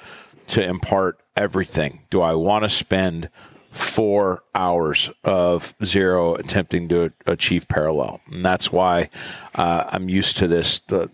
[0.47, 2.01] to impart everything.
[2.09, 3.29] Do I want to spend
[3.71, 8.19] four hours of zero attempting to achieve parallel?
[8.31, 9.09] And that's why
[9.55, 10.79] uh, I'm used to this.
[10.79, 11.09] The,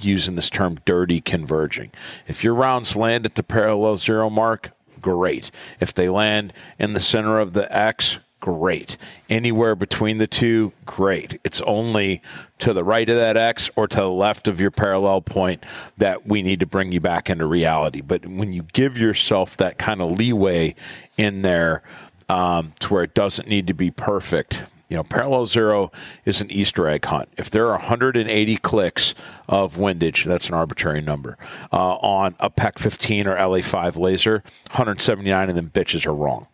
[0.00, 1.90] using this term dirty converging.
[2.26, 5.50] If your rounds land at the parallel zero mark, great.
[5.80, 8.96] If they land in the center of the X, great.
[9.28, 11.40] Anywhere between the two, great.
[11.44, 12.22] It's only
[12.58, 15.64] to the right of that X or to the left of your parallel point
[15.96, 18.00] that we need to bring you back into reality.
[18.00, 20.74] But when you give yourself that kind of leeway
[21.16, 21.82] in there
[22.28, 25.92] um, to where it doesn't need to be perfect, you know, parallel zero
[26.24, 27.28] is an Easter egg hunt.
[27.36, 29.14] If there are 180 clicks
[29.48, 31.36] of windage, that's an arbitrary number,
[31.72, 36.46] uh, on a PEQ 15 or LA5 laser, 179 of them bitches are wrong.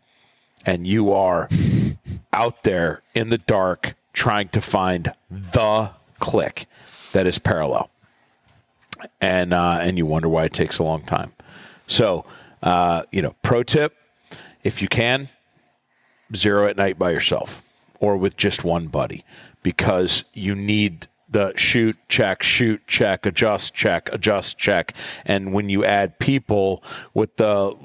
[0.67, 1.49] And you are
[2.33, 6.67] out there in the dark trying to find the click
[7.13, 7.91] that is parallel.
[9.21, 11.33] And, uh, and you wonder why it takes a long time.
[11.87, 12.25] So,
[12.63, 13.95] uh, you know, pro tip
[14.65, 15.29] if you can,
[16.35, 17.63] zero at night by yourself
[18.01, 19.25] or with just one buddy
[19.63, 24.95] because you need the shoot, check, shoot, check, adjust, check, adjust, check.
[25.25, 27.77] And when you add people with the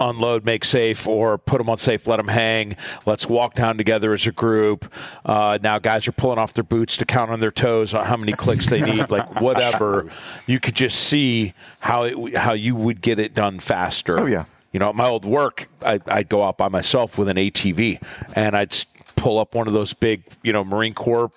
[0.00, 4.12] unload, make safe, or put them on safe, let them hang, let's walk down together
[4.12, 4.92] as a group.
[5.24, 8.16] Uh, now, guys are pulling off their boots to count on their toes on how
[8.16, 10.08] many clicks they need, like whatever.
[10.46, 14.18] You could just see how it, how you would get it done faster.
[14.18, 14.44] Oh, yeah.
[14.72, 18.02] You know, at my old work, I, I'd go out by myself with an ATV
[18.34, 18.76] and I'd
[19.16, 21.30] pull up one of those big, you know, Marine Corps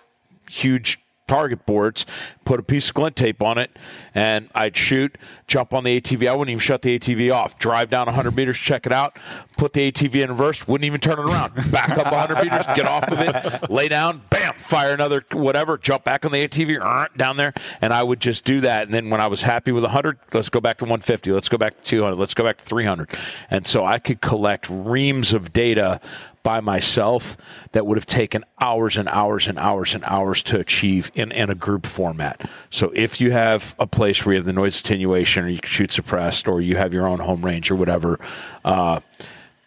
[0.51, 0.99] huge
[1.31, 2.05] target boards,
[2.43, 3.71] put a piece of glint tape on it,
[4.13, 5.17] and I'd shoot,
[5.47, 6.27] jump on the ATV.
[6.27, 7.57] I wouldn't even shut the ATV off.
[7.57, 9.17] Drive down 100 meters, check it out,
[9.57, 11.53] put the ATV in reverse, wouldn't even turn it around.
[11.71, 16.03] Back up 100 meters, get off of it, lay down, bam, fire another whatever, jump
[16.03, 18.83] back on the ATV, uh, down there, and I would just do that.
[18.83, 21.57] And then when I was happy with 100, let's go back to 150, let's go
[21.57, 23.09] back to 200, let's go back to 300.
[23.49, 26.01] And so I could collect reams of data
[26.43, 27.37] by myself
[27.71, 31.49] that would have taken hours and hours and hours and hours to achieve in, in
[31.49, 32.49] a group format.
[32.69, 35.69] So if you have a place where you have the noise attenuation or you can
[35.69, 38.19] shoot suppressed or you have your own home range or whatever,
[38.65, 38.99] uh,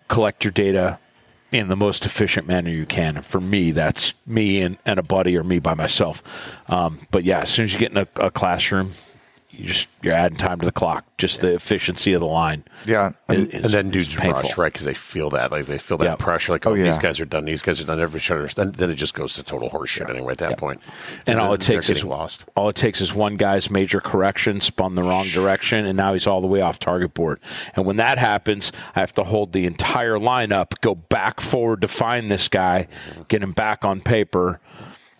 [0.09, 0.99] collect your data
[1.53, 3.17] in the most efficient manner you can.
[3.17, 6.23] And for me, that's me and, and a buddy or me by myself.
[6.69, 8.91] Um, but yeah, as soon as you get in a, a classroom,
[9.59, 11.05] you just you're adding time to the clock.
[11.17, 12.65] Just the efficiency of the line.
[12.85, 13.13] Yeah.
[13.31, 14.73] is- And then dudes rush, right?
[14.73, 16.17] Because they feel that, like they feel that Yeah.
[16.17, 16.85] pressure, like, oh, Oh, yeah.
[16.85, 18.47] these guys are done, these guys are done, every shutter.
[18.55, 20.81] Then, then it just goes to total horseshit anyway at that point.
[21.27, 22.45] and all it takes is lost.
[22.57, 26.27] all it takes is one guy's major correction spun the wrong direction and now he's
[26.27, 27.39] all the way off target board
[27.77, 31.89] and when that happens i have to hold the entire lineup go back forward to
[31.89, 33.23] find this guy mm-hmm.
[33.29, 34.61] get him back on paper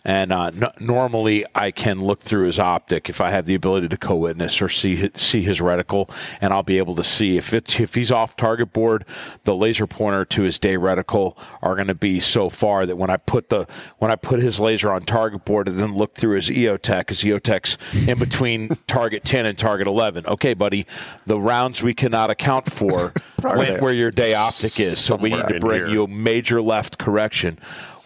[0.05, 3.87] and uh, n- normally I can look through his optic if I have the ability
[3.89, 7.79] to co-witness or see see his reticle, and I'll be able to see if it's
[7.79, 9.05] if he's off target board,
[9.43, 13.09] the laser pointer to his day reticle are going to be so far that when
[13.09, 16.35] I put the when I put his laser on target board and then look through
[16.35, 20.25] his EOTech, his EOTech's in between target ten and target eleven.
[20.27, 20.85] Okay, buddy,
[21.25, 23.79] the rounds we cannot account for there.
[23.81, 25.87] where your day optic is, so we need to bring here.
[25.87, 27.57] you a major left correction.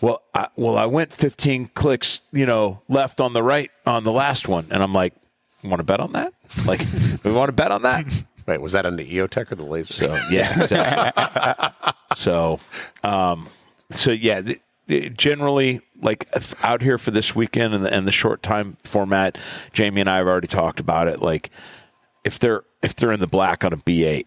[0.02, 4.12] Well, I, well, I went 15 clicks, you know, left on the right on the
[4.12, 5.14] last one, and I'm like,
[5.64, 6.34] want to bet on that?
[6.66, 6.82] Like,
[7.24, 8.06] we want to bet on that?
[8.46, 9.94] Wait, was that on the EOTech or the laser?
[9.94, 11.94] So yeah, exactly.
[12.16, 12.60] so,
[13.04, 13.48] um,
[13.92, 16.28] so yeah, th- th- generally, like
[16.64, 19.38] out here for this weekend and the, and the short time format,
[19.74, 21.22] Jamie and I have already talked about it.
[21.22, 21.52] Like,
[22.24, 24.26] if they're if they're in the black on a B8,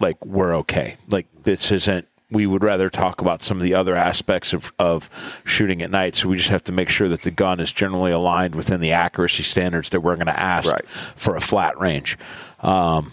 [0.00, 0.96] like we're okay.
[1.10, 2.07] Like this isn't.
[2.30, 5.08] We would rather talk about some of the other aspects of, of
[5.44, 6.14] shooting at night.
[6.14, 8.92] So we just have to make sure that the gun is generally aligned within the
[8.92, 10.86] accuracy standards that we're going to ask Right.
[11.16, 12.18] for a flat range,
[12.60, 13.12] um,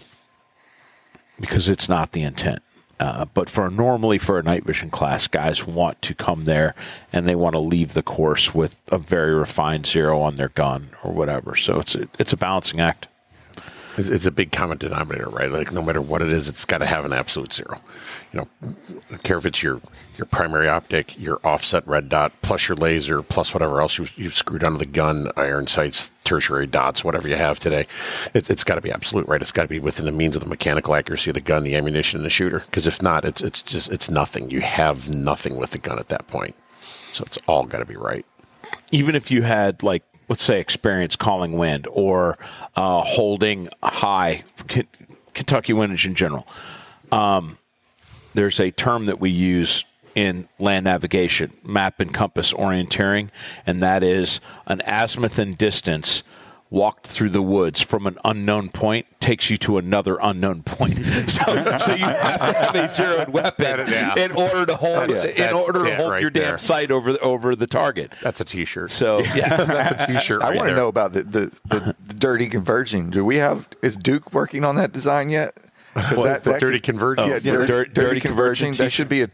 [1.39, 2.60] because it's not the intent.
[2.97, 6.73] Uh, but for normally for a night vision class, guys want to come there
[7.12, 10.89] and they want to leave the course with a very refined zero on their gun
[11.04, 11.56] or whatever.
[11.58, 13.10] So it's a, it's a balancing act.
[13.97, 15.51] It's, it's a big common denominator, right?
[15.51, 17.79] Like no matter what it is, it's got to have an absolute zero.
[18.34, 18.75] You know,
[19.23, 19.81] care if it's your
[20.17, 24.34] your primary optic, your offset red dot, plus your laser, plus whatever else you've, you've
[24.34, 27.86] screwed onto the gun, iron sights, tertiary dots, whatever you have today.
[28.34, 29.41] It's, it's got to be absolute, right?
[29.41, 31.75] It's got to be within the means of the mechanical accuracy of the gun, the
[31.75, 32.60] ammunition, and the shooter.
[32.60, 34.49] Because if not, it's it's just it's nothing.
[34.49, 36.55] You have nothing with the gun at that point.
[37.12, 38.25] So it's all got to be right.
[38.91, 42.38] even if you had like let's say experience calling wind or
[42.75, 44.88] uh, holding high K-
[45.33, 46.47] Kentucky windage in general,
[47.11, 47.57] um,
[48.33, 49.83] there's a term that we use
[50.15, 53.29] in land navigation, map and compass orienteering,
[53.65, 56.23] and that is an azimuth and distance
[56.69, 60.99] walked through the woods from an unknown point takes you to another unknown point.
[61.25, 64.15] So, so you have to have a zeroed weapon yeah.
[64.17, 66.58] in order to hold That's- in that's order to it hold right your damn there.
[66.58, 68.13] sight over the, over the target.
[68.21, 68.89] That's a T-shirt.
[68.91, 70.41] So yeah, that's a T-shirt.
[70.41, 73.10] I right want to know about the, the, the, the dirty converging.
[73.10, 75.58] Do we have is Duke working on that design yet?
[75.95, 77.27] 'Cause What, the dirty could- converging?
[77.27, 78.71] Yeah, Oh, dirty, dirty, dirty converging.
[78.73, 79.29] converging That should be a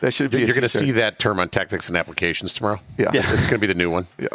[0.00, 0.38] that should be.
[0.40, 2.80] You're going to see that term on Tactics and Applications tomorrow.
[2.96, 3.10] Yeah.
[3.12, 3.22] Yeah.
[3.32, 4.06] it's going to be the new one.
[4.18, 4.28] Yeah.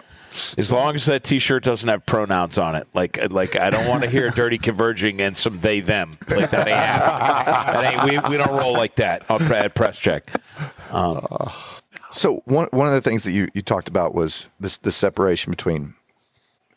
[0.58, 4.04] as long as that T-shirt doesn't have pronouns on it, like like I don't want
[4.04, 7.82] to hear dirty converging and some they them like that ain't happening.
[7.82, 10.30] That ain't, we we don't roll like that on pre- at press check.
[10.92, 11.26] Um,
[12.12, 15.50] so one one of the things that you, you talked about was this the separation
[15.52, 15.94] between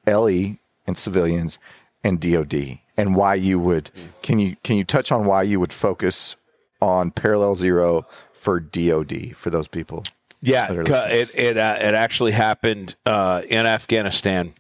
[0.07, 0.57] LE
[0.87, 1.59] and civilians
[2.05, 3.91] and DoD and why you would
[4.23, 6.37] can you can you touch on why you would focus
[6.81, 10.05] on parallel zero for DoD for those people?
[10.43, 11.19] Yeah, that are cu- listening.
[11.19, 14.55] it it uh, it actually happened uh, in Afghanistan.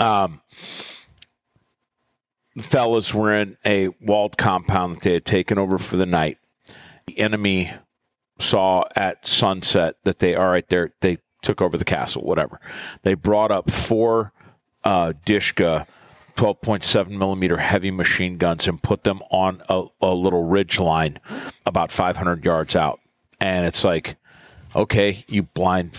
[0.00, 0.40] Um,
[2.56, 6.38] the fellas were in a walled compound that they had taken over for the night.
[7.06, 7.72] The enemy
[8.38, 12.22] saw at sunset that they all right there they took over the castle.
[12.22, 12.60] Whatever
[13.02, 14.32] they brought up four
[14.84, 15.86] uh, Dishka.
[16.36, 21.18] 12.7 millimeter heavy machine guns and put them on a, a little ridge line
[21.66, 23.00] about 500 yards out.
[23.40, 24.16] And it's like,
[24.74, 25.98] okay, you blind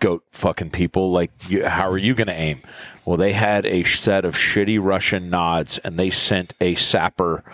[0.00, 2.60] goat fucking people, like, you, how are you going to aim?
[3.04, 7.44] Well, they had a set of shitty Russian nods, and they sent a sapper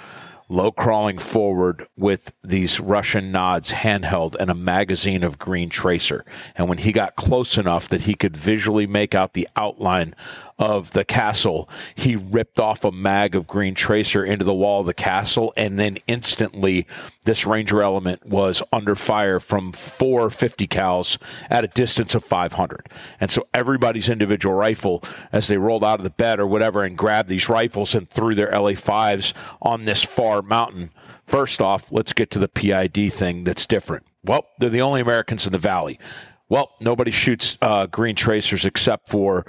[0.49, 6.25] low crawling forward with these Russian nods handheld and a magazine of green tracer.
[6.57, 10.15] And when he got close enough that he could visually make out the outline
[10.59, 14.87] of the castle, he ripped off a mag of green tracer into the wall of
[14.87, 16.87] the castle, and then instantly
[17.25, 21.19] this ranger element was under fire from four 50 cals
[21.49, 22.89] at a distance of 500.
[23.21, 26.99] And so everybody's individual rifle, as they rolled out of the bed or whatever and
[26.99, 30.91] grabbed these rifles and threw their LA 5s on this far mountain.
[31.25, 34.07] First off, let's get to the PID thing that's different.
[34.25, 35.99] Well, they're the only Americans in the valley.
[36.49, 39.45] Well, nobody shoots uh, green tracers except for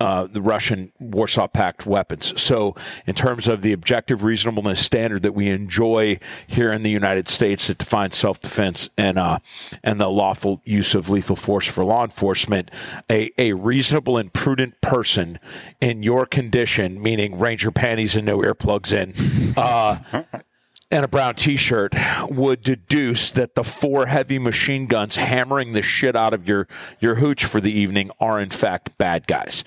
[0.00, 2.40] uh, the Russian Warsaw Pact weapons.
[2.40, 2.74] So,
[3.06, 7.66] in terms of the objective reasonableness standard that we enjoy here in the United States
[7.66, 9.38] that defines self-defense and uh,
[9.82, 12.70] and the lawful use of lethal force for law enforcement,
[13.10, 15.38] a, a reasonable and prudent person
[15.80, 19.14] in your condition, meaning ranger panties and no earplugs in,
[19.56, 19.98] uh,
[20.90, 21.94] and a brown t-shirt
[22.30, 26.66] would deduce that the four heavy machine guns hammering the shit out of your
[26.98, 29.64] your hooch for the evening are in fact bad guys.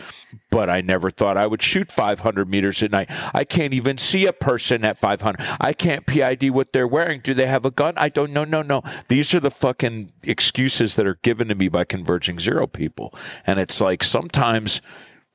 [0.49, 3.09] But i never thought i would shoot 500 meters at night.
[3.33, 7.21] I can't even see a person at 500 i can't pid what they're wearing.
[7.21, 7.93] Do they have a gun?
[7.97, 8.81] I don't know no no.
[9.07, 13.13] These are the fucking excuses that are given to me by converging zero people.
[13.45, 14.81] And it's like sometimes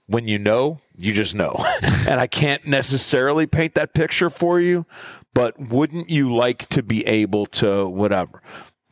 [0.06, 1.56] when you know, you just know.
[1.82, 4.86] and I can't necessarily paint that picture for you,
[5.36, 8.42] but wouldn't you like to be able to whatever?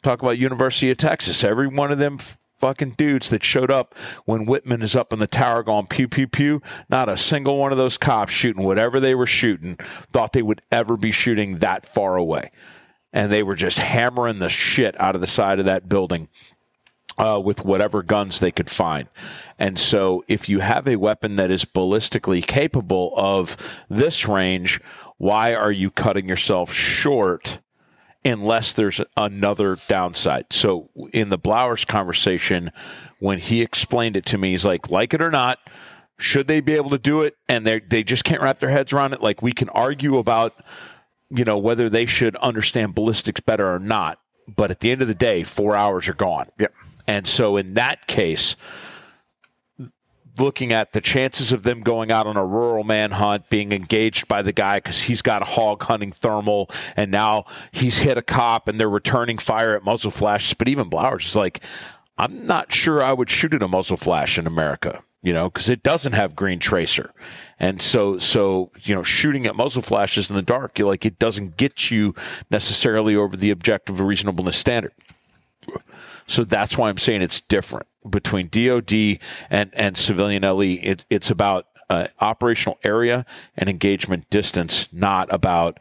[0.03, 1.43] Talk about University of Texas.
[1.43, 2.19] Every one of them
[2.59, 3.95] fucking dudes that showed up
[4.27, 7.73] when Whitman is up in the tower going pew pew pew, not a single one
[7.73, 9.77] of those cops shooting whatever they were shooting
[10.13, 12.51] thought they would ever be shooting that far away.
[13.11, 16.29] And they were just hammering the shit out of the side of that building
[17.17, 19.09] uh, with whatever guns they could find.
[19.59, 23.57] And so, if you have a weapon that is ballistically capable of
[23.89, 24.81] this range,
[25.19, 27.61] why are you cutting yourself short?
[28.27, 30.47] Unless there's another downside.
[30.51, 32.71] So, in the Blowers conversation,
[33.19, 35.59] when he explained it to me, he's like, like it or not,
[36.19, 37.37] should they be able to do it?
[37.49, 39.21] And they they just can't wrap their heads around it.
[39.21, 40.55] Like we can argue about,
[41.29, 44.19] you know, whether they should understand ballistics better or not.
[44.57, 46.49] But at the end of the day, four hours are gone.
[46.59, 46.73] Yep.
[47.07, 48.57] And so in that case,
[50.39, 54.43] looking at the chances of them going out on a rural manhunt, being engaged by
[54.43, 58.69] the guy because he's got a hog hunting thermal, and now he's hit a cop
[58.69, 60.55] and they're returning fire at muzzle flashes.
[60.55, 61.61] But even Blowers is like,
[62.19, 65.69] I'm not sure I would shoot at a muzzle flash in America, you know, because
[65.69, 67.13] it doesn't have green tracer,
[67.59, 71.19] and so so you know, shooting at muzzle flashes in the dark, you like it
[71.19, 72.15] doesn't get you
[72.51, 74.93] necessarily over the objective of reasonableness standard.
[76.27, 79.19] So that's why I'm saying it's different between DoD
[79.51, 80.79] and and civilian LE.
[80.83, 85.79] It, it's about uh, operational area and engagement distance, not about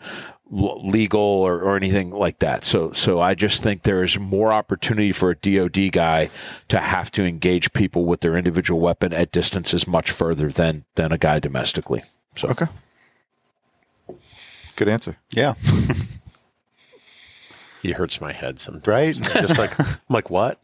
[0.52, 2.64] legal or, or anything like that.
[2.64, 6.30] So so I just think there is more opportunity for a DoD guy
[6.68, 11.12] to have to engage people with their individual weapon at distances much further than than
[11.12, 12.04] a guy domestically.
[12.36, 12.68] So Okay.
[14.76, 15.18] Good answer.
[15.32, 15.54] Yeah.
[17.84, 18.88] He hurts my head sometimes.
[18.88, 19.16] Right?
[19.22, 20.60] Just like I'm like what?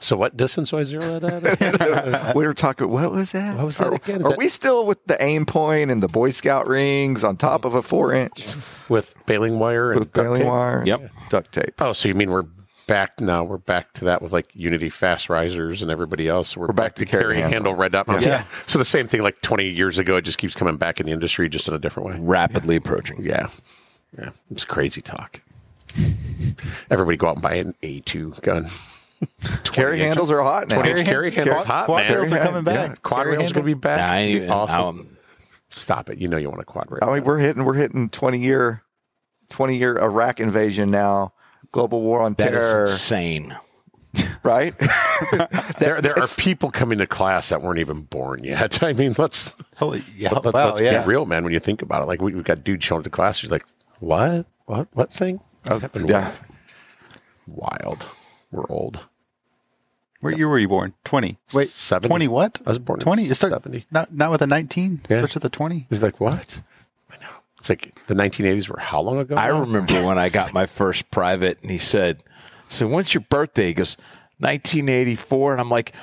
[0.00, 2.34] So what distance do I zero that at?
[2.36, 2.90] we were talking.
[2.90, 3.56] What was that?
[3.56, 4.20] What was that are, again?
[4.20, 7.64] Is Are that- we still with the Aimpoint and the Boy Scout rings on top
[7.64, 8.54] of a four inch
[8.90, 10.48] with baling wire and with duct baling tape?
[10.48, 10.78] wire?
[10.80, 11.10] and Yep.
[11.30, 11.74] Duct tape.
[11.80, 12.44] Oh, so you mean we're
[12.86, 13.44] back now?
[13.44, 16.54] We're back to that with like Unity fast risers and everybody else.
[16.54, 17.50] We're, back to carry handle.
[17.52, 18.06] handle red up.
[18.20, 18.44] Yeah.
[18.66, 20.16] So the same thing like 20 years ago.
[20.16, 22.18] It just keeps coming back in the industry, just in a different way.
[22.20, 23.22] rapidly approaching.
[23.24, 23.46] Yeah.
[24.18, 24.30] Yeah.
[24.50, 25.40] It's crazy talk.
[26.90, 28.66] Everybody go out and buy an A2 gun.
[29.64, 30.76] Carry handles are hot now.
[30.76, 32.14] 20 inch carry handles Carry- hot, Quad man.
[32.14, 32.88] rails are coming back.
[32.90, 32.94] yeah.
[33.02, 34.00] Quad Carry rails going to be back.
[34.00, 34.80] I ain't even- awesome.
[34.80, 35.08] I'm-
[35.70, 36.18] Stop it.
[36.18, 37.00] You know you want a quad rail.
[37.02, 38.82] I mean, we're hitting we're hitting twenty year,
[39.48, 41.32] twenty year Iraq invasion now.
[41.72, 43.56] Global war on That terror, is insane.
[44.44, 44.72] right?
[45.80, 48.84] there there are people coming to class that weren't even born yet.
[48.84, 50.32] I mean, let's Holy, yeah.
[50.32, 51.02] let, wow, us yeah.
[51.02, 51.42] be real, man.
[51.42, 53.50] When you think about it, like we, we've got dudes showing up to class, you're
[53.50, 53.66] like,
[53.98, 55.40] what, what, what thing?
[55.64, 56.32] What yeah.
[57.46, 58.06] wild.
[58.50, 59.06] We're old.
[60.20, 60.94] What year were you born?
[61.04, 61.36] 20.
[61.52, 62.08] Wait, 70.
[62.08, 62.60] 20 what?
[62.64, 63.24] I was born in 20?
[63.24, 63.86] It start, 70.
[63.90, 65.02] Not, not with a 19?
[65.10, 65.18] Yeah.
[65.18, 65.86] Starts with a 20?
[65.90, 66.62] He's like, what?
[67.10, 67.28] I know.
[67.58, 69.36] It's like the 1980s were how long ago?
[69.36, 69.60] I now?
[69.60, 72.22] remember when I got my first private, and he said,
[72.68, 73.96] "So when's your birthday?" He goes,
[74.38, 75.94] "1984," and I'm like.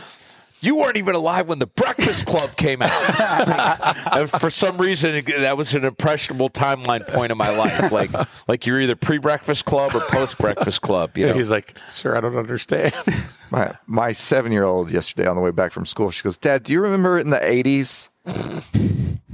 [0.61, 2.91] You weren't even alive when the Breakfast Club came out.
[4.11, 7.91] And for some reason, that was an impressionable timeline point in my life.
[7.91, 8.11] Like,
[8.47, 11.17] like you're either pre-Breakfast Club or post-Breakfast Club.
[11.17, 11.37] You Yeah, know?
[11.39, 12.93] he's like, sir, I don't understand.
[13.51, 16.63] My my seven year old yesterday on the way back from school, she goes, Dad,
[16.63, 18.09] do you remember in the eighties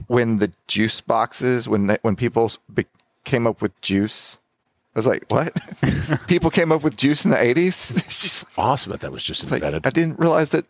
[0.07, 2.87] when the juice boxes when they, when people be,
[3.25, 4.39] came up with juice?
[4.95, 5.55] I was like, what?
[6.27, 7.93] people came up with juice in the eighties?
[8.09, 9.85] She's awesome that that was just like, invented.
[9.85, 10.65] I didn't realize that.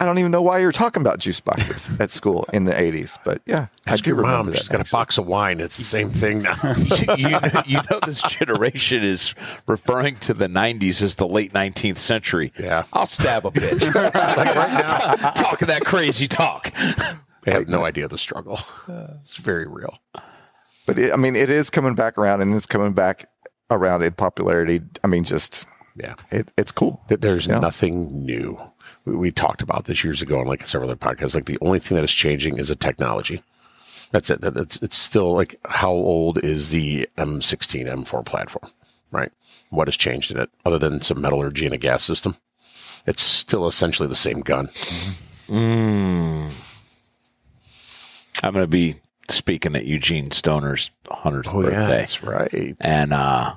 [0.00, 2.78] I don't even know why you were talking about juice boxes at school in the
[2.80, 4.46] eighties, but yeah, I Ask do your remember mom.
[4.48, 4.56] that.
[4.58, 5.60] She's got a box of wine.
[5.60, 6.56] It's the same thing now.
[7.16, 9.34] you, know, you know this generation is
[9.66, 12.52] referring to the 90s as the late 19th century.
[12.58, 12.84] Yeah.
[12.92, 13.82] I'll stab a bitch.
[14.36, 16.72] like right now, talking that crazy talk.
[17.44, 18.58] they have no idea the struggle.
[19.20, 19.98] It's very real.
[20.86, 23.26] But it, I mean, it is coming back around, and it's coming back
[23.70, 24.80] around in popularity.
[25.04, 25.64] I mean, just
[25.96, 26.14] Yeah.
[26.32, 27.00] it, it's cool.
[27.08, 27.60] there's Yeah.
[27.60, 28.58] nothing new.
[29.04, 31.34] We, we talked about this years ago on like several other podcasts.
[31.34, 33.42] Like the only thing that is changing is a technology.
[34.10, 34.40] That's it.
[34.42, 38.70] That, that's it's still like how old is the M16 M4 platform,
[39.10, 39.32] right?
[39.70, 42.36] What has changed in it other than some metallurgy and a gas system?
[43.06, 44.68] It's still essentially the same gun.
[45.48, 46.50] I'm
[48.52, 48.96] going to be
[49.28, 51.86] speaking at Eugene Stoner's 100th Oh, birthday.
[51.86, 52.76] that's right.
[52.80, 53.54] and uh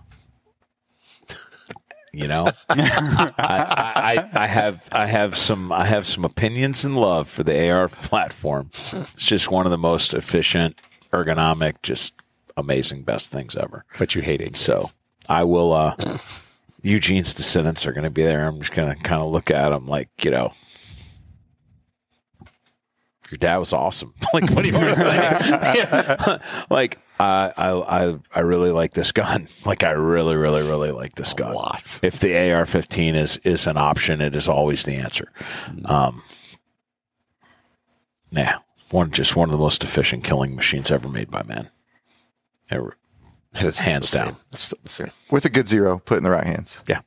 [2.18, 7.30] you know I, I i have i have some i have some opinions and love
[7.30, 12.13] for the ar platform it's just one of the most efficient ergonomic just
[12.57, 14.55] amazing best things ever But you hate it.
[14.55, 14.91] so
[15.30, 15.95] i will uh
[16.82, 19.70] eugene's descendants are going to be there i'm just going to kind of look at
[19.70, 20.51] them like you know
[23.32, 24.13] your dad was awesome.
[24.34, 26.41] like, what do you think?
[26.70, 29.47] like, I, I, I, I really like this gun.
[29.66, 31.53] Like, I really, really, really like this gun.
[31.55, 31.99] lot.
[32.03, 35.32] If the AR-15 is is an option, it is always the answer.
[35.86, 36.22] Um,
[38.32, 38.57] yeah,
[38.91, 41.70] one just one of the most efficient killing machines ever made by man.
[42.70, 42.97] Ever.
[43.53, 44.36] It's still Hands down.
[44.51, 45.11] It's still the same.
[45.32, 46.80] With a good zero, put in the right hands.
[46.88, 47.01] Yeah.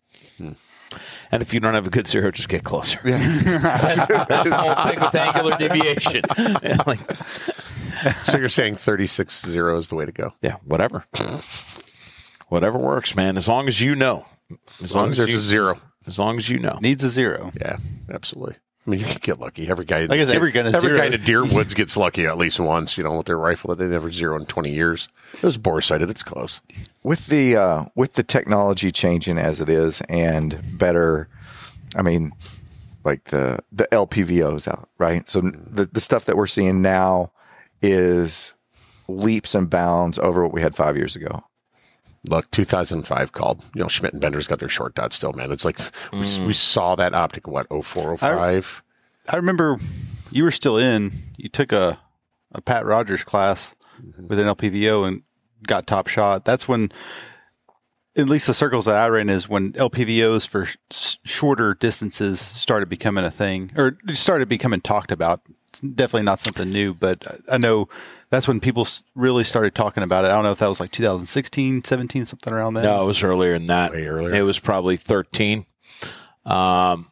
[1.30, 2.98] And if you don't have a good zero, just get closer.
[3.04, 3.18] Yeah.
[4.28, 6.22] That's the whole thing with angular deviation.
[6.62, 7.00] Yeah, like,
[8.24, 10.34] So you're saying 36 zero is the way to go?
[10.40, 11.04] yeah, whatever.
[12.48, 13.36] Whatever works, man.
[13.36, 14.24] As long as you know.
[14.50, 15.74] As, As long as there's you, a zero.
[16.06, 16.78] As long as you know.
[16.80, 17.52] Needs a zero.
[17.60, 17.76] Yeah,
[18.10, 18.56] absolutely.
[18.86, 19.68] I mean, you could get lucky.
[19.68, 22.24] Every guy, Like I said, every gun is every guy in Deer Woods gets lucky
[22.24, 22.96] at least once.
[22.96, 25.08] You know, with their rifle that they never zero in twenty years.
[25.34, 26.08] It was bore sighted.
[26.08, 26.62] It's close.
[27.02, 31.28] with the uh, with the technology changing as it is and better
[31.96, 32.32] i mean
[33.04, 35.26] like the the LPVOs out, right?
[35.28, 37.32] So the the stuff that we're seeing now
[37.82, 38.54] is
[39.08, 41.40] leaps and bounds over what we had five years ago.
[42.28, 43.64] Look, 2005 called.
[43.74, 45.52] You know, Schmidt and Bender's got their short dot still, man.
[45.52, 45.78] It's like
[46.12, 46.54] we, we mm.
[46.54, 48.82] saw that optic, what, 04, 05?
[49.28, 49.78] I remember
[50.30, 51.12] you were still in.
[51.36, 51.98] You took a,
[52.52, 54.26] a Pat Rogers class mm-hmm.
[54.26, 55.22] with an LPVO and
[55.66, 56.44] got top shot.
[56.44, 56.90] That's when,
[58.16, 62.88] at least the circles that I ran, is when LPVOs for sh- shorter distances started
[62.88, 65.40] becoming a thing or started becoming talked about.
[65.68, 67.88] It's definitely not something new, but I know
[68.30, 70.28] that's when people really started talking about it.
[70.28, 72.84] I don't know if that was like 2016, 17, something around that.
[72.84, 73.92] No, it was earlier than that.
[73.92, 74.34] Way earlier.
[74.34, 75.66] It was probably 13.
[76.44, 77.10] Um,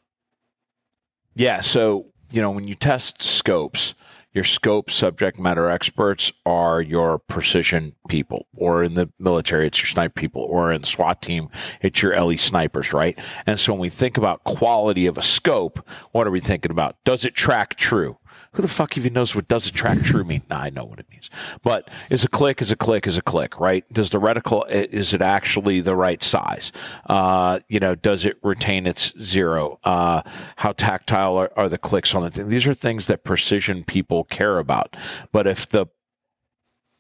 [1.34, 1.60] yeah.
[1.60, 3.94] So, you know, when you test scopes,
[4.36, 9.86] your scope subject matter experts are your precision people, or in the military, it's your
[9.86, 11.48] snipe people, or in SWAT team,
[11.80, 13.18] it's your LE snipers, right?
[13.46, 16.96] And so when we think about quality of a scope, what are we thinking about?
[17.02, 18.18] Does it track true?
[18.56, 20.40] Who the fuck even knows what does it track true mean?
[20.48, 21.28] Nah, I know what it means.
[21.62, 23.84] But is a click is a click is a click, right?
[23.92, 26.72] Does the reticle is it actually the right size?
[27.04, 29.78] Uh, you know, does it retain its zero?
[29.84, 30.22] Uh,
[30.56, 32.48] how tactile are, are the clicks on the thing?
[32.48, 34.96] These are things that precision people care about.
[35.32, 35.88] But if the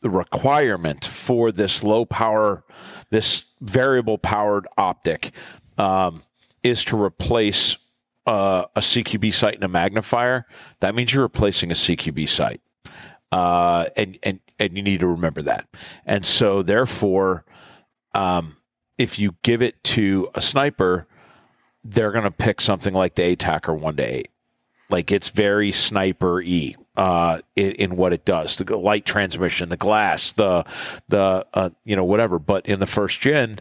[0.02, 2.64] the requirement for this low power,
[3.08, 5.32] this variable powered optic,
[5.78, 6.20] um,
[6.62, 7.78] is to replace
[8.26, 10.46] uh, a CQB sight and a magnifier.
[10.80, 12.60] That means you're replacing a CQB sight,
[13.32, 15.68] uh, and and and you need to remember that.
[16.04, 17.44] And so, therefore,
[18.14, 18.56] um,
[18.98, 21.06] if you give it to a sniper,
[21.84, 24.28] they're going to pick something like the ATAC or one to eight.
[24.88, 29.76] Like it's very sniper y uh, in, in what it does, the light transmission, the
[29.76, 30.64] glass, the
[31.08, 32.38] the uh, you know whatever.
[32.38, 33.58] But in the first gen,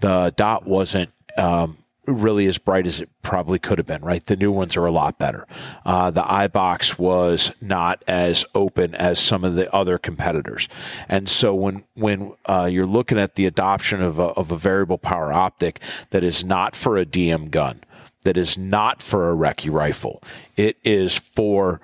[0.00, 1.78] the dot wasn't um,
[2.08, 4.02] really as bright as it probably could have been.
[4.02, 5.46] Right, the new ones are a lot better.
[5.84, 10.68] Uh, the eye box was not as open as some of the other competitors,
[11.08, 14.98] and so when when uh, you're looking at the adoption of a, of a variable
[14.98, 15.80] power optic
[16.10, 17.84] that is not for a DM gun
[18.22, 20.22] that is not for a recce rifle.
[20.56, 21.80] It is for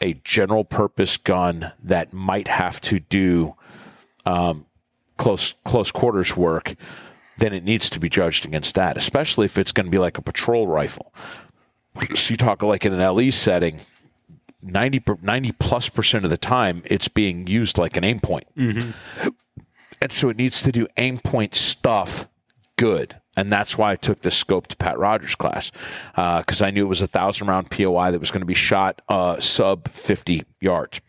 [0.00, 3.54] a general purpose gun that might have to do
[4.26, 4.66] um,
[5.16, 6.74] close close quarters work.
[7.42, 10.16] Then it needs to be judged against that, especially if it's going to be like
[10.16, 11.12] a patrol rifle.
[12.14, 13.80] So you talk like in an LE setting,
[14.62, 18.44] 90, 90 plus percent of the time, it's being used like an Aimpoint.
[20.00, 22.28] And so it needs to do Aimpoint stuff
[22.76, 23.16] good.
[23.36, 25.72] And that's why I took the scope to Pat Rogers class
[26.14, 29.02] because I knew it was a thousand round POI that was going to be shot
[29.08, 31.00] uh, sub 50 yards.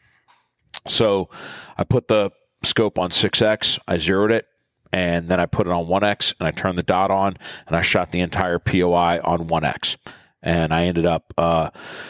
[0.88, 1.29] So
[1.77, 2.31] I put the
[2.63, 4.47] scope on 6X, I zeroed it,
[4.93, 7.35] and then I put it on 1X and I turned the dot on
[7.67, 9.97] and I shot the entire POI on 1X.
[10.45, 11.69] And I ended up uh,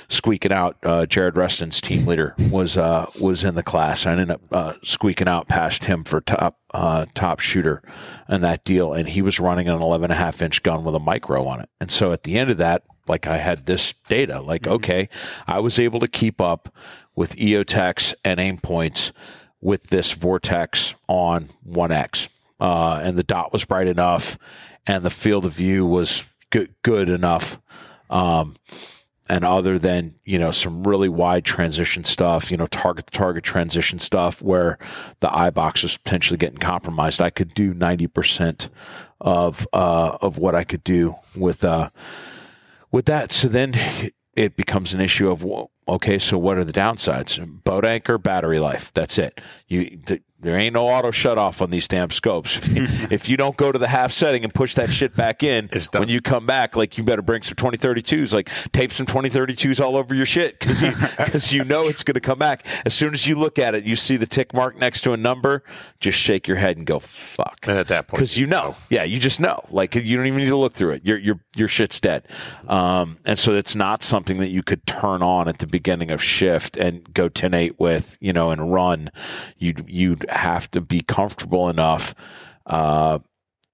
[0.09, 0.77] squeaking out.
[0.81, 4.05] Uh, Jared Reston's team leader was uh, was in the class.
[4.05, 7.83] And I ended up uh, squeaking out past him for top uh, top shooter
[8.27, 10.95] in that deal, and he was running an 11 and a half inch gun with
[10.95, 11.69] a micro on it.
[11.79, 15.09] And so at the end of that, like I had this data, like okay,
[15.45, 16.75] I was able to keep up
[17.15, 19.11] with EOTechs and Aimpoints
[19.61, 22.29] with this vortex on 1x
[22.63, 24.39] uh, and the dot was bright enough
[24.87, 27.59] and the field of view was good, good enough.
[28.09, 28.55] Um,
[29.29, 33.43] and other than you know some really wide transition stuff you know target to target
[33.43, 34.77] transition stuff where
[35.21, 38.67] the eye box was potentially getting compromised i could do 90%
[39.21, 41.89] of uh, of what i could do with uh,
[42.93, 43.33] with that.
[43.33, 43.73] So then
[44.37, 48.59] it becomes an issue of well, okay so what are the downsides boat anchor battery
[48.59, 52.59] life that's it you th- there ain't no auto shut off on these damn scopes.
[53.13, 56.09] If you, don't go to the half setting and push that shit back in, when
[56.09, 60.13] you come back, like you better bring some 2032s, like tape some 2032s all over
[60.13, 60.91] your shit because you,
[61.25, 62.65] 'cause you know it's going to come back.
[62.85, 65.17] As soon as you look at it, you see the tick mark next to a
[65.17, 65.63] number,
[66.01, 67.59] just shake your head and go, fuck.
[67.67, 69.61] And at that point, Because you know, yeah, you just know.
[69.69, 71.05] Like you don't even need to look through it.
[71.05, 72.27] Your your your shit's dead,
[72.67, 76.21] um, and so it's not something that you could turn on at the beginning of
[76.21, 79.09] shift and go 10-8 with, you know, and run.
[79.57, 82.13] You'd you'd have to be comfortable enough
[82.67, 83.17] uh,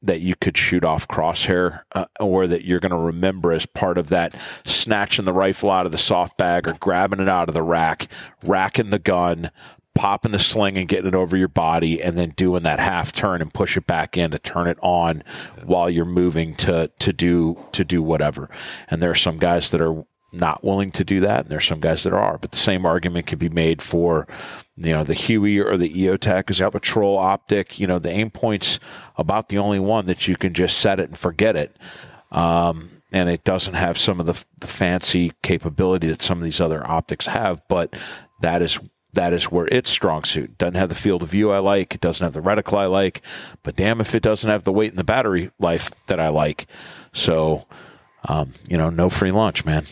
[0.01, 3.97] that you could shoot off crosshair, uh, or that you're going to remember as part
[3.97, 4.33] of that
[4.65, 8.07] snatching the rifle out of the soft bag or grabbing it out of the rack,
[8.41, 9.51] racking the gun,
[9.93, 13.41] popping the sling and getting it over your body, and then doing that half turn
[13.41, 15.21] and push it back in to turn it on
[15.65, 18.49] while you're moving to to do to do whatever.
[18.87, 21.79] And there are some guys that are not willing to do that, and there's some
[21.79, 22.37] guys that are.
[22.37, 24.27] But the same argument can be made for,
[24.77, 27.79] you know, the Huey or the EOTech as a patrol optic.
[27.79, 28.79] You know, the Aimpoint's
[29.17, 31.75] about the only one that you can just set it and forget it.
[32.31, 36.61] Um, and it doesn't have some of the, the fancy capability that some of these
[36.61, 37.95] other optics have, but
[38.41, 38.79] that is
[39.13, 41.95] that is where its strong suit doesn't have the field of view I like.
[41.95, 43.21] It doesn't have the reticle I like,
[43.63, 46.67] but damn if it doesn't have the weight and the battery life that I like.
[47.11, 47.65] So,
[48.27, 49.83] um, you know, no free lunch, man.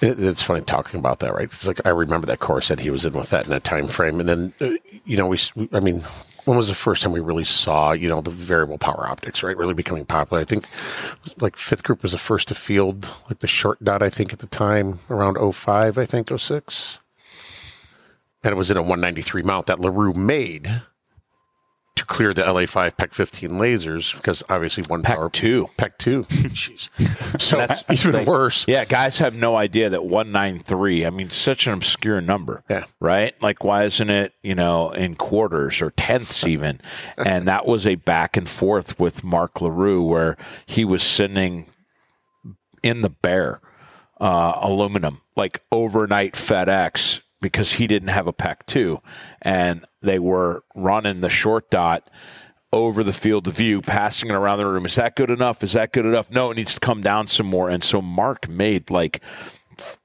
[0.00, 1.44] It, it's funny talking about that, right?
[1.44, 3.88] It's like I remember that course that he was in with that in that time
[3.88, 4.70] frame, and then uh,
[5.04, 6.00] you know we, s- I mean,
[6.44, 9.56] when was the first time we really saw you know the variable power optics, right?
[9.56, 10.40] Really becoming popular.
[10.42, 10.66] I think
[11.40, 14.02] like fifth group was the first to field like the short dot.
[14.02, 16.98] I think at the time around 05, I think 06.
[18.42, 20.82] and it was in a 193 mount that LaRue made
[21.96, 25.68] to clear the LA5 PEQ 15 lasers because obviously one PEC power 2.
[25.78, 26.22] PEQ 2.
[26.24, 27.40] Jeez.
[27.40, 28.64] So That's even like- worse.
[28.66, 32.64] Yeah, guys have no idea that 193, I mean, such an obscure number.
[32.68, 32.84] Yeah.
[32.98, 33.40] Right?
[33.40, 36.80] Like, why isn't it, you know, in quarters or tenths even?
[37.18, 40.36] and that was a back and forth with Mark LaRue where
[40.66, 41.66] he was sending
[42.82, 43.60] in the bear
[44.20, 49.02] uh, aluminum, like overnight FedEx, because he didn't have a PEQ 2.
[49.42, 52.08] And they were running the short dot
[52.72, 54.86] over the field of view, passing it around the room.
[54.86, 55.62] Is that good enough?
[55.62, 56.30] Is that good enough?
[56.30, 57.68] No, it needs to come down some more.
[57.68, 59.22] And so Mark made like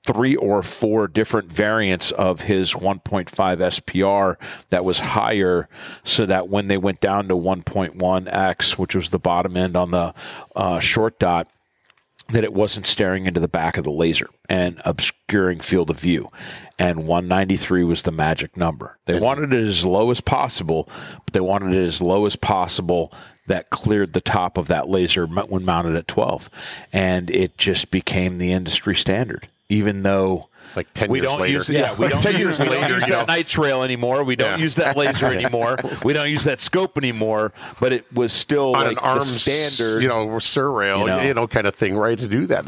[0.06, 4.36] three or four different variants of his 1.5 SPR
[4.70, 5.70] that was higher
[6.04, 10.14] so that when they went down to 1.1X, which was the bottom end on the
[10.58, 11.50] uh, short dot,
[12.32, 16.32] that it wasn't staring into the back of the laser and obscuring field of view.
[16.78, 18.98] And 193 was the magic number.
[19.06, 20.88] They wanted it as low as possible,
[21.26, 23.12] but they wanted it as low as possible
[23.48, 26.50] that cleared the top of that laser when mounted at 12.
[26.94, 31.54] And it just became the industry standard, even though Like 10 we years don't later.
[31.58, 33.34] use yeah, we don't 10 use, years we don't later, use you that know.
[33.34, 34.24] night trail anymore.
[34.24, 34.64] We don't Yeah.
[34.64, 35.78] use that laser anymore.
[36.04, 37.52] we don't use that scope anymore.
[37.80, 40.02] But it was still on like an arm standard.
[40.02, 41.42] you know, surrail, You you know.
[41.42, 42.18] know, kind of thing, right?
[42.18, 42.66] To do that,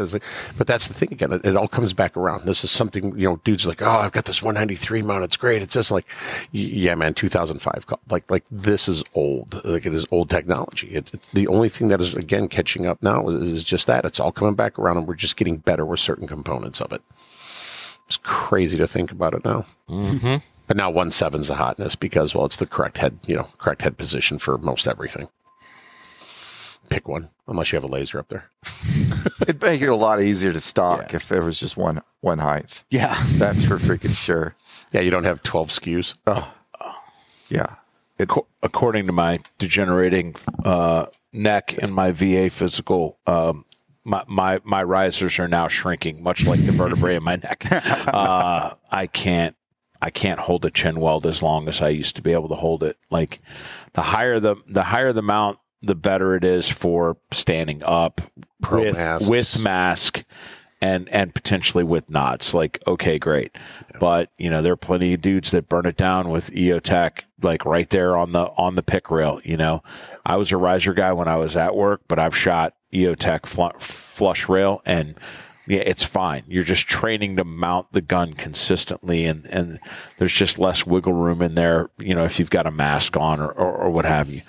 [0.57, 1.31] but that's the thing again.
[1.31, 2.45] It, it all comes back around.
[2.45, 5.23] This is something you know, dudes like, oh, I've got this 193 mount.
[5.23, 5.61] It's great.
[5.61, 6.05] It's just like,
[6.51, 7.87] yeah, man, 2005.
[7.87, 9.61] co- Like, like this is old.
[9.65, 10.87] Like it is old technology.
[10.89, 14.05] It, it's the only thing that is again catching up now is, is just that.
[14.05, 17.01] It's all coming back around, and we're just getting better with certain components of it.
[18.11, 19.65] It's crazy to think about it now.
[19.87, 20.35] Mm-hmm.
[20.67, 23.83] But now one seven's the hotness because well, it's the correct head, you know, correct
[23.83, 25.29] head position for most everything.
[26.89, 28.49] Pick one, unless you have a laser up there.
[29.43, 32.83] It'd make it a lot easier to stock if there was just one one height.
[32.89, 33.17] Yeah.
[33.35, 34.55] That's for freaking sure.
[34.91, 36.15] Yeah, you don't have twelve SKUs.
[36.27, 36.53] Oh,
[37.47, 37.75] yeah.
[38.19, 38.29] It,
[38.61, 40.35] according to my degenerating
[40.65, 43.63] uh, neck and my VA physical, um,
[44.03, 47.65] my, my my risers are now shrinking, much like the vertebrae in my neck.
[47.71, 49.55] Uh, I can't
[50.01, 52.55] I can't hold a chin weld as long as I used to be able to
[52.55, 52.97] hold it.
[53.09, 53.41] Like
[53.93, 58.21] the higher the the higher the mount, the better it is for standing up
[58.61, 60.23] Pro with with mask
[60.81, 62.53] and and potentially with nods.
[62.53, 63.55] Like okay, great,
[63.99, 67.65] but you know there are plenty of dudes that burn it down with EOTech, like
[67.65, 69.39] right there on the on the pick rail.
[69.43, 69.83] You know,
[70.25, 73.77] I was a riser guy when I was at work, but I've shot EOTech fl-
[73.77, 75.15] flush rail and.
[75.67, 76.43] Yeah, it's fine.
[76.47, 79.79] You're just training to mount the gun consistently, and, and
[80.17, 81.91] there's just less wiggle room in there.
[81.99, 84.41] You know, if you've got a mask on or, or, or what have you.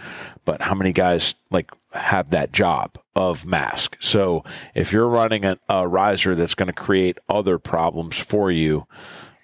[0.45, 3.97] But how many guys like have that job of mask?
[4.01, 8.87] So if you're running a, a riser that's going to create other problems for you,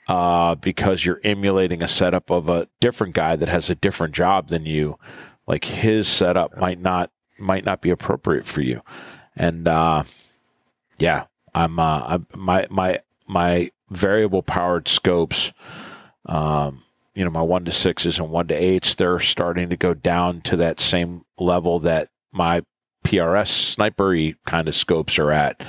[0.09, 4.49] uh, because you're emulating a setup of a different guy that has a different job
[4.49, 4.99] than you,
[5.47, 8.83] like his setup might not might not be appropriate for you.
[9.37, 10.03] And uh,
[10.99, 11.25] yeah,
[11.55, 15.53] I'm uh, I'm, my my my variable powered scopes.
[16.27, 16.83] Um,
[17.19, 20.41] you know, my one to sixes and one to eights, they're starting to go down
[20.43, 22.63] to that same level that my
[23.05, 24.17] PRS sniper
[24.47, 25.61] kind of scopes are at,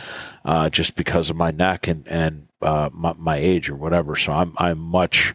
[0.46, 4.16] uh, just because of my neck and and uh, my, my age or whatever.
[4.16, 5.34] So I'm I'm much,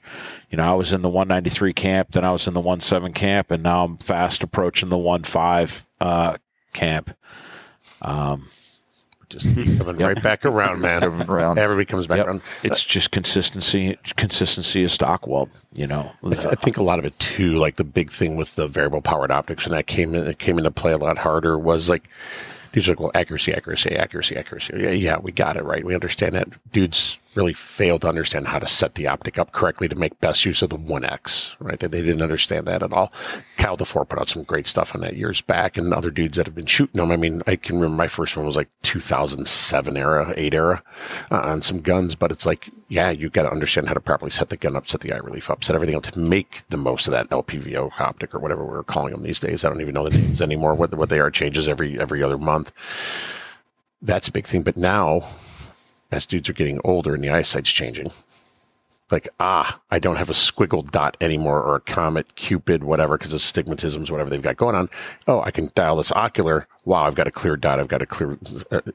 [0.51, 3.51] you know, I was in the 193 camp, then I was in the 17 camp,
[3.51, 6.37] and now I'm fast approaching the 15 uh,
[6.73, 7.17] camp.
[8.01, 8.45] Um,
[9.35, 11.01] Just coming right back around, man.
[11.01, 11.59] Coming around.
[11.59, 12.27] Everybody comes back Yep.
[12.27, 12.43] around.
[12.63, 15.51] It's just consistency, consistency is stock weld.
[15.73, 18.67] You know, I think a lot of it too, like the big thing with the
[18.67, 21.89] variable powered optics, and that came in, it came into play a lot harder was
[21.89, 22.09] like
[22.73, 24.75] these are like, well, accuracy, accuracy, accuracy, accuracy.
[24.79, 25.85] Yeah, yeah, we got it right.
[25.85, 27.19] We understand that, dudes.
[27.35, 30.63] Really failed to understand how to set the optic up correctly to make best use
[30.63, 31.79] of the 1X, right?
[31.79, 33.13] They, they didn't understand that at all.
[33.57, 36.47] Kyle Defoor put out some great stuff on that years back and other dudes that
[36.47, 37.11] have been shooting them.
[37.11, 40.83] I mean, I can remember my first one was like 2007 era, 8 era
[41.33, 44.31] uh, on some guns, but it's like, yeah, you got to understand how to properly
[44.31, 46.77] set the gun up, set the eye relief up, set everything up to make the
[46.77, 49.65] most of that LPVO optic or whatever we're calling them these days.
[49.65, 50.75] I don't even know the names anymore.
[50.75, 52.71] What, what they are changes every, every other month.
[54.01, 54.63] That's a big thing.
[54.63, 55.27] But now
[56.11, 58.11] as dudes are getting older and the eyesight's changing.
[59.11, 63.35] Like, ah, I don't have a squiggle dot anymore or a comet, cupid, whatever, because
[63.35, 64.89] of stigmatisms, whatever they've got going on.
[65.29, 66.67] Oh, I can dial this ocular.
[66.85, 67.79] Wow, I've got a clear dot.
[67.79, 68.39] I've got a clear,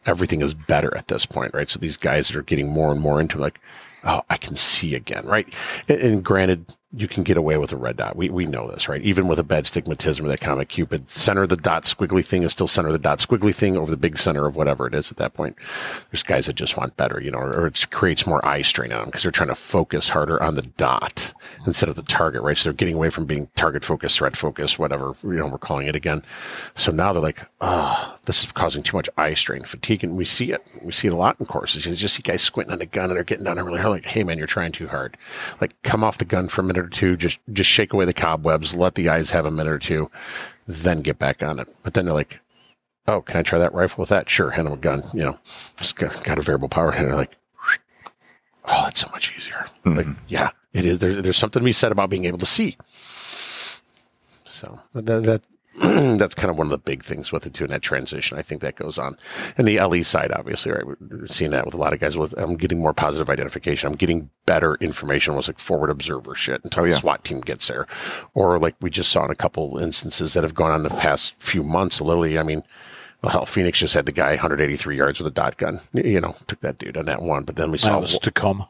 [0.05, 1.69] everything is better at this point, right?
[1.69, 3.61] So these guys that are getting more and more into like,
[4.03, 5.47] oh, I can see again, right?
[5.87, 8.15] And, and granted, you can get away with a red dot.
[8.15, 9.01] We, we know this, right?
[9.03, 12.51] Even with a bad stigmatism or that comic cupid, center the dot squiggly thing is
[12.51, 15.17] still center the dot squiggly thing over the big center of whatever it is at
[15.17, 15.55] that point.
[16.09, 18.91] There's guys that just want better, you know, or, or it creates more eye strain
[18.91, 21.31] on them because they're trying to focus harder on the dot
[21.67, 22.57] instead of the target, right?
[22.57, 25.85] So they're getting away from being target focused, threat focused, whatever, you know, we're calling
[25.85, 26.23] it again.
[26.73, 30.03] So now they're like, oh, this is causing too much eye strain, fatigue.
[30.03, 30.65] And we see it.
[30.83, 31.85] We see it a lot in courses.
[31.85, 33.91] You just see guys squinting on the gun and they're getting down there really hard.
[33.91, 35.17] Like, hey man, you're trying too hard.
[35.61, 37.17] Like come off the gun for a minute or two.
[37.17, 40.09] Just, just shake away the cobwebs, let the eyes have a minute or two,
[40.67, 41.67] then get back on it.
[41.83, 42.39] But then they're like,
[43.07, 44.29] oh, can I try that rifle with that?
[44.29, 44.51] Sure.
[44.51, 45.39] Hand them a gun, you know,
[45.77, 46.91] just got, got a variable power.
[46.91, 47.35] And they're like,
[48.65, 49.65] oh, that's so much easier.
[49.85, 49.97] Mm-hmm.
[49.97, 50.99] Like, yeah, it is.
[50.99, 52.77] There's, there's something to be said about being able to see.
[54.43, 55.41] So that, that
[56.17, 58.37] that's kind of one of the big things with it too in that transition.
[58.37, 59.17] I think that goes on.
[59.57, 60.85] And the LE side, obviously, right?
[60.85, 63.87] We're seeing that with a lot of guys with, I'm getting more positive identification.
[63.87, 66.95] I'm getting better information, almost like forward observer shit until oh, yeah.
[66.95, 67.87] the SWAT team gets there.
[68.33, 71.35] Or like we just saw in a couple instances that have gone on the past
[71.41, 72.63] few months, literally, I mean,
[73.21, 75.79] well, hell, Phoenix just had the guy 183 yards with a dot gun.
[75.93, 77.43] You know, took that dude on that one.
[77.43, 78.69] But then we saw that was Tacoma.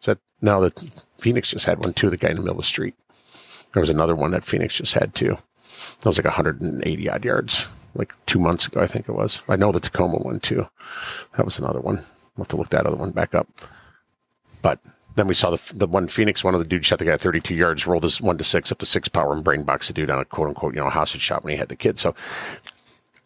[0.00, 2.10] Said no, that Phoenix just had one too.
[2.10, 2.94] The guy in the middle of the street.
[3.74, 5.38] There was another one that Phoenix just had too.
[6.00, 9.42] That was like 180 odd yards, like two months ago, I think it was.
[9.48, 10.68] I know the Tacoma one too.
[11.36, 11.96] That was another one.
[12.36, 13.48] We'll have to look that other one back up.
[14.62, 14.80] But
[15.16, 17.20] then we saw the the one Phoenix, one of the dudes shot the guy at
[17.20, 19.92] 32 yards, rolled his one to six up to six power and brain box the
[19.92, 21.98] dude on a quote unquote, you know, hostage shot when he had the kid.
[21.98, 22.14] So,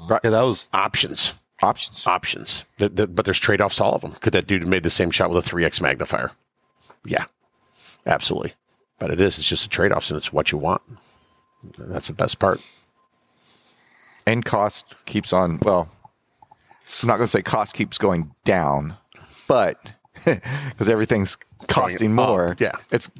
[0.09, 1.35] yeah, that was options.
[1.63, 2.07] Options.
[2.07, 2.65] Options.
[2.79, 4.13] The, the, but there's trade offs all of them.
[4.13, 6.33] Could that dude have made the same shot with a 3x magnifier?
[7.05, 7.25] Yeah,
[8.05, 8.55] absolutely.
[8.99, 9.39] But it is.
[9.39, 10.83] It's just a trade offs and it's what you want.
[11.79, 12.61] That's the best part.
[14.27, 15.89] And cost keeps on, well,
[17.03, 18.97] I'm not going to say cost keeps going down,
[19.47, 19.81] but
[20.25, 21.37] because everything's
[21.69, 22.51] costing more.
[22.51, 22.73] Up, yeah.
[22.91, 23.11] It's,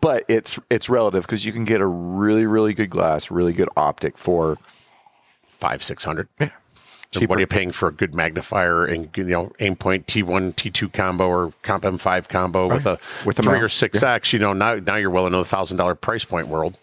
[0.00, 3.68] but it's, it's relative because you can get a really, really good glass, really good
[3.76, 4.58] optic for
[5.42, 6.28] five, 600.
[6.40, 6.50] Yeah.
[7.12, 7.26] Cheaper.
[7.26, 11.28] What are you paying for a good magnifier and you know Aimpoint T1 T2 combo
[11.28, 12.74] or Comp M5 combo right.
[12.74, 13.64] with a with a three mount.
[13.64, 14.14] or six yeah.
[14.14, 14.32] X?
[14.32, 16.78] You know now now you're well into the thousand dollar price point world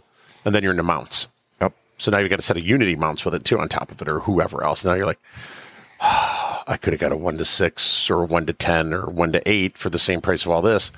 [0.46, 1.28] and then you're into mounts.
[1.62, 1.74] Yep.
[1.98, 4.02] So now you've got a set of Unity mounts with it too on top of
[4.02, 4.84] it, or whoever else.
[4.84, 5.20] Now you're like,
[6.02, 9.32] oh, I could have got a one to six or one to ten or one
[9.32, 10.92] to eight for the same price of all this,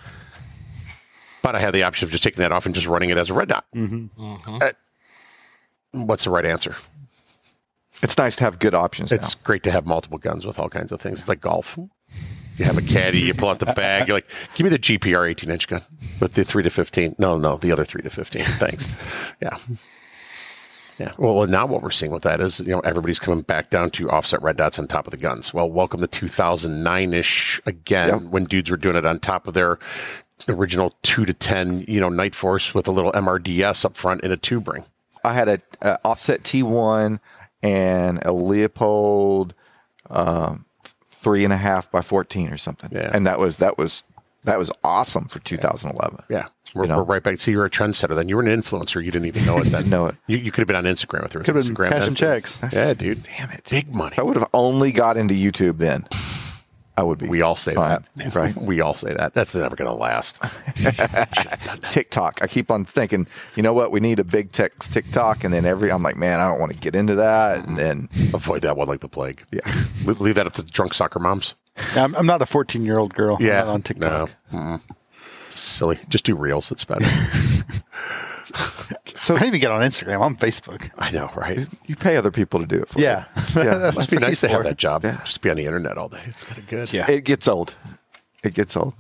[1.42, 3.30] but I have the option of just taking that off and just running it as
[3.30, 3.66] a red dot.
[3.74, 4.22] Mm-hmm.
[4.22, 4.58] Mm-hmm.
[4.62, 4.72] Uh,
[6.06, 6.76] what's the right answer?
[8.04, 9.12] It's nice to have good options.
[9.12, 9.42] It's now.
[9.44, 11.20] great to have multiple guns with all kinds of things.
[11.20, 11.78] It's like golf.
[12.62, 15.28] You have a caddy, you pull out the bag, you're like, give me the GPR
[15.28, 15.82] 18 inch gun
[16.20, 17.16] with the 3 to 15.
[17.18, 18.46] No, no, the other 3 to 15.
[18.46, 18.88] Thanks.
[19.42, 19.58] Yeah.
[21.00, 21.14] Yeah.
[21.18, 24.12] Well, now what we're seeing with that is, you know, everybody's coming back down to
[24.12, 25.52] offset red dots on top of the guns.
[25.52, 28.22] Well, welcome to 2009 ish again yep.
[28.30, 29.80] when dudes were doing it on top of their
[30.48, 34.38] original 2 to 10, you know, Nightforce with a little MRDS up front in a
[34.38, 34.84] tube ring.
[35.24, 37.20] I had a, a offset T1
[37.64, 39.54] and a Leupold,
[40.12, 40.66] um,
[41.22, 42.90] three and a half by 14 or something.
[42.92, 43.12] Yeah.
[43.14, 44.04] And that was, that was,
[44.44, 46.20] that was awesome for 2011.
[46.30, 46.48] Yeah.
[46.74, 46.98] We're, you know?
[46.98, 47.38] we're right back.
[47.40, 48.16] See, you're a trendsetter.
[48.16, 49.04] Then you were an influencer.
[49.04, 49.90] You didn't even know it then.
[49.90, 50.16] know it.
[50.28, 51.42] You, you could have been on Instagram with her.
[51.42, 52.60] Could have been cashing checks.
[52.72, 53.24] Yeah, dude.
[53.24, 53.68] Damn it.
[53.70, 54.16] Big money.
[54.18, 56.08] I would have only got into YouTube then.
[56.98, 57.28] I would be.
[57.28, 58.04] We all say fine.
[58.16, 58.56] that, right?
[58.56, 59.34] We all say that.
[59.34, 60.40] That's never going to last.
[61.90, 62.42] TikTok.
[62.42, 63.92] I keep on thinking, you know what?
[63.92, 66.74] We need a big tech TikTok, and then every I'm like, man, I don't want
[66.74, 69.44] to get into that, and then avoid that one like the plague.
[69.52, 69.62] Yeah,
[70.06, 71.56] leave that up to drunk soccer moms.
[71.96, 73.38] I'm, I'm not a 14 year old girl.
[73.40, 74.32] Yeah, on TikTok.
[74.52, 74.58] No.
[74.60, 74.94] Mm-hmm.
[75.50, 76.00] Silly.
[76.10, 76.72] Just do reels.
[76.72, 77.06] It's better.
[79.16, 80.26] so I don't even get on Instagram.
[80.26, 80.90] I'm Facebook.
[80.98, 81.68] I know, right?
[81.86, 83.26] You pay other people to do it for yeah.
[83.56, 83.64] you.
[83.64, 83.90] Yeah.
[83.90, 85.04] it must be nice to have that job.
[85.04, 85.22] Yeah.
[85.24, 86.22] Just be on the internet all day.
[86.26, 86.92] It's kind of good.
[86.92, 87.10] Yeah.
[87.10, 87.76] It gets old.
[88.44, 88.96] It gets old.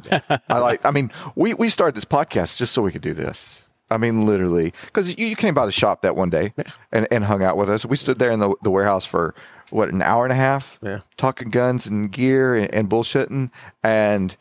[0.49, 0.85] I like.
[0.85, 3.67] I mean, we we started this podcast just so we could do this.
[3.89, 6.63] I mean, literally, because you, you came by the shop that one day yeah.
[6.91, 7.85] and, and hung out with us.
[7.85, 9.35] We stood there in the, the warehouse for
[9.69, 11.01] what an hour and a half, yeah.
[11.17, 13.51] talking guns and gear and, and bullshitting,
[13.83, 14.37] and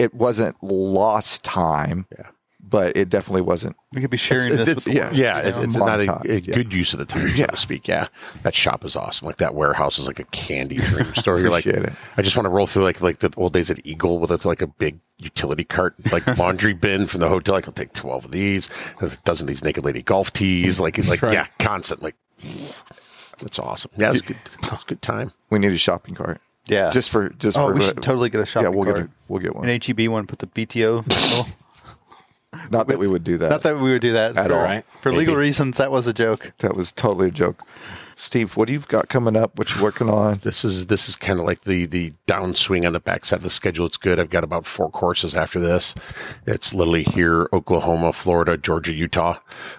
[0.00, 2.06] it wasn't lost time.
[2.10, 2.30] Yeah.
[2.62, 3.74] But it definitely wasn't.
[3.92, 5.04] We could be sharing It's- this it's- with the yeah.
[5.06, 5.16] world.
[5.16, 5.62] yeah, you it's, know?
[5.64, 6.54] it's Long not a, a yeah.
[6.54, 7.46] good use of the time, so Yeah.
[7.46, 7.88] to speak.
[7.88, 8.06] Yeah,
[8.42, 9.26] that shop is awesome.
[9.26, 11.40] Like that warehouse is like a candy dream store.
[11.40, 11.92] You're like, it.
[12.16, 14.46] I just want to roll through like like the old days at Eagle with a,
[14.46, 17.54] like a big utility cart, like laundry bin from the hotel.
[17.56, 18.68] Like I'll take twelve of these,
[19.02, 20.78] a dozen of these naked lady golf tees.
[20.78, 22.02] Like like yeah, constant.
[22.04, 22.14] Like
[23.40, 23.90] that's awesome.
[23.96, 24.36] Yeah, it's good.
[24.44, 25.32] It's a good time.
[25.50, 26.40] We need a shopping cart.
[26.66, 26.90] Yeah.
[26.90, 28.96] Just for just Oh, for we should totally get a shopping Yeah, we'll cart.
[28.98, 29.68] get a, we'll get one.
[29.68, 31.46] An HEB one, put the BTO.
[32.52, 32.68] logo.
[32.70, 33.50] Not that we would do that.
[33.50, 34.62] Not that we would do that At for, all.
[34.62, 34.84] Right.
[35.00, 36.52] For legal reasons, that was a joke.
[36.58, 37.66] that was totally a joke.
[38.16, 39.58] Steve, what do you've got coming up?
[39.58, 40.40] What you working on?
[40.42, 43.48] This is this is kind of like the the downswing on the backside of the
[43.50, 43.86] schedule.
[43.86, 44.20] It's good.
[44.20, 45.94] I've got about four courses after this.
[46.46, 49.38] It's literally here: Oklahoma, Florida, Georgia, Utah.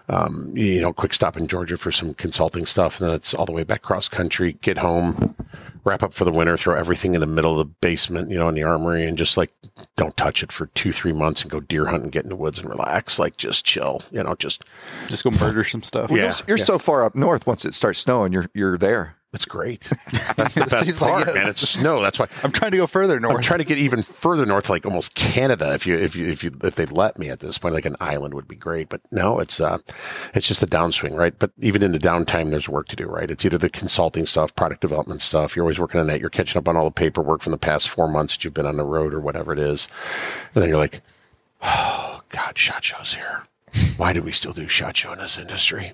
[0.09, 3.45] Um, you know, quick stop in Georgia for some consulting stuff, and then it's all
[3.45, 4.53] the way back cross country.
[4.61, 5.35] Get home,
[5.83, 8.49] wrap up for the winter, throw everything in the middle of the basement, you know,
[8.49, 9.51] in the armory, and just like
[9.95, 12.35] don't touch it for two three months, and go deer hunt and get in the
[12.35, 13.19] woods and relax.
[13.19, 14.01] Like just chill.
[14.11, 14.63] You know, just
[15.07, 16.11] Just go murder some stuff.
[16.11, 16.35] Yeah.
[16.47, 17.47] You're so far up north.
[17.47, 19.15] Once it starts snowing, you're you're there.
[19.33, 19.81] It's great.
[20.35, 21.35] That's the best like, part, yes.
[21.35, 21.47] man.
[21.47, 22.01] It's snow.
[22.01, 23.37] That's why I'm trying to go further north.
[23.37, 25.73] I'm trying to get even further north, like almost Canada.
[25.73, 27.95] If you if you if you if they'd let me at this point, like an
[28.01, 28.89] island would be great.
[28.89, 29.77] But no, it's uh,
[30.33, 31.37] it's just a downswing, right?
[31.37, 33.31] But even in the downtime, there's work to do, right?
[33.31, 35.55] It's either the consulting stuff, product development stuff.
[35.55, 36.19] You're always working on that.
[36.19, 38.65] You're catching up on all the paperwork from the past four months that you've been
[38.65, 39.87] on the road or whatever it is,
[40.53, 41.01] and then you're like,
[41.61, 43.43] oh God, shot shows here.
[43.95, 45.93] Why do we still do shot show in this industry?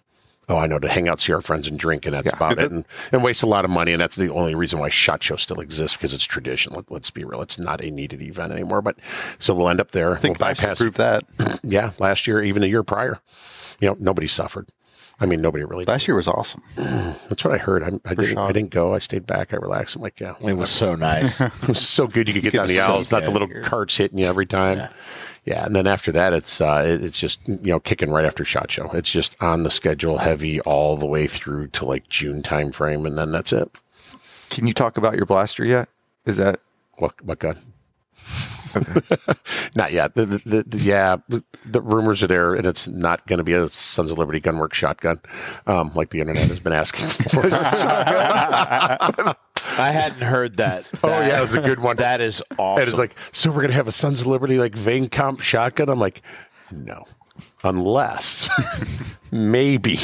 [0.50, 2.72] Oh, I know to hang out, see our friends, and drink, and that's about it,
[2.72, 3.92] and, and waste a lot of money.
[3.92, 6.74] And that's the only reason why Shot Show still exists because it's tradition.
[6.74, 8.82] Let, let's be real; it's not a needed event anymore.
[8.82, 8.98] But
[9.40, 10.16] so we'll end up there.
[10.16, 11.24] I think we'll last year proved that.
[11.64, 13.20] yeah, last year, even a year prior,
[13.82, 14.70] you know, nobody suffered.
[15.20, 15.84] I mean, nobody really.
[15.84, 16.62] Last year was awesome.
[16.76, 17.84] That's what I heard.
[17.84, 18.94] I, I, didn't, I didn't go.
[18.94, 19.52] I stayed back.
[19.52, 19.96] I relaxed.
[19.96, 21.42] I'm like, yeah, It was so nice.
[21.42, 22.28] it was so good.
[22.28, 23.42] You could get It down the so aisles, not the good.
[23.50, 24.78] little carts hitting you every time.
[24.78, 24.90] Yeah.
[25.66, 28.90] And then after that, it's uh, it's just you know kicking right after Shot Show.
[28.92, 33.06] It's just on the schedule, heavy all the way through to like June time frame,
[33.06, 33.70] and then that's it.
[34.50, 35.88] Can you talk about your blaster yet?
[36.26, 36.60] Is that
[36.98, 37.58] What what gun?
[39.76, 40.16] not yet.
[40.16, 41.18] The, the, the, yeah,
[41.66, 44.74] the, rumors are there, and it's not going to be a Sons of Liberty Gunworks
[44.74, 45.20] shotgun,
[45.66, 47.42] um, like the internet has been asking for.
[49.78, 50.90] I hadn't heard that.
[51.04, 51.98] oh yeah, it was a good one.
[51.98, 52.82] That is awesome.
[52.82, 55.90] And it's like, so we're gonna have a Sons of Liberty like Vane Comp shotgun.
[55.90, 56.22] I'm like,
[56.72, 57.06] no,
[57.64, 58.50] unless
[59.32, 60.00] maybe,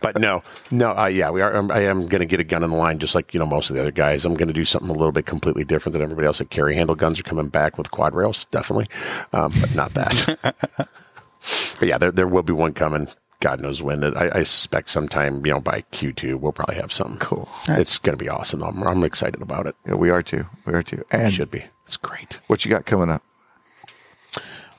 [0.00, 0.96] but no, no.
[0.96, 1.54] Uh, yeah, we are.
[1.54, 3.70] I'm, I am gonna get a gun in the line, just like you know most
[3.70, 4.24] of the other guys.
[4.24, 6.40] I'm gonna do something a little bit completely different than everybody else.
[6.40, 8.88] Like carry handle guns are coming back with quad rails, definitely,
[9.32, 10.38] um, but not that.
[11.78, 13.08] but yeah, there there will be one coming.
[13.40, 14.02] God knows when.
[14.04, 17.18] I, I suspect sometime, you know, by Q2, we'll probably have something.
[17.18, 17.48] Cool.
[17.68, 18.62] It's going to be awesome.
[18.62, 19.76] I'm, I'm excited about it.
[19.86, 20.44] yeah, we are too.
[20.66, 20.98] We are too.
[21.02, 21.64] It And should be.
[21.86, 22.40] It's great.
[22.48, 23.22] what you got coming up?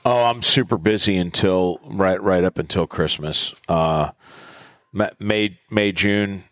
[0.04, 3.52] Oh, I'm super busy until right right up until Christmas.
[3.68, 4.12] Uh,
[5.18, 6.42] May May June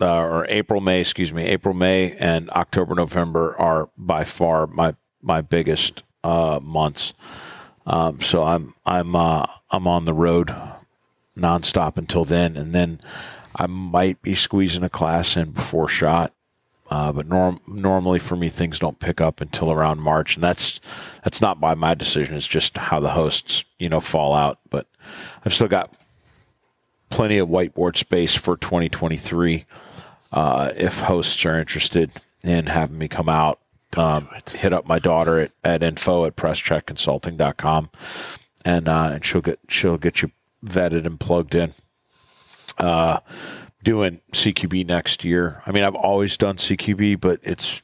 [0.00, 4.94] uh, or April May, excuse me, April May and October November are by far my
[5.20, 7.12] my biggest uh, months.
[7.86, 10.54] Um, so I'm I'm uh, I'm on the road
[11.36, 13.00] nonstop until then, and then
[13.56, 16.32] I might be squeezing a class in before shot.
[16.90, 20.78] Uh, but norm- normally for me, things don't pick up until around March, and that's
[21.24, 22.34] that's not by my decision.
[22.34, 24.58] It's just how the hosts, you know, fall out.
[24.68, 24.86] But
[25.44, 25.94] I've still got
[27.08, 29.64] plenty of whiteboard space for 2023.
[30.32, 32.12] Uh, if hosts are interested
[32.44, 33.60] in having me come out,
[33.96, 37.90] um, hit up my daughter at, at info at presscheckconsulting.com
[38.64, 40.30] and uh, and she'll get she'll get you
[40.64, 41.72] vetted and plugged in.
[42.78, 43.20] Uh,
[43.84, 45.62] doing CQB next year.
[45.66, 47.82] I mean, I've always done CQB, but it's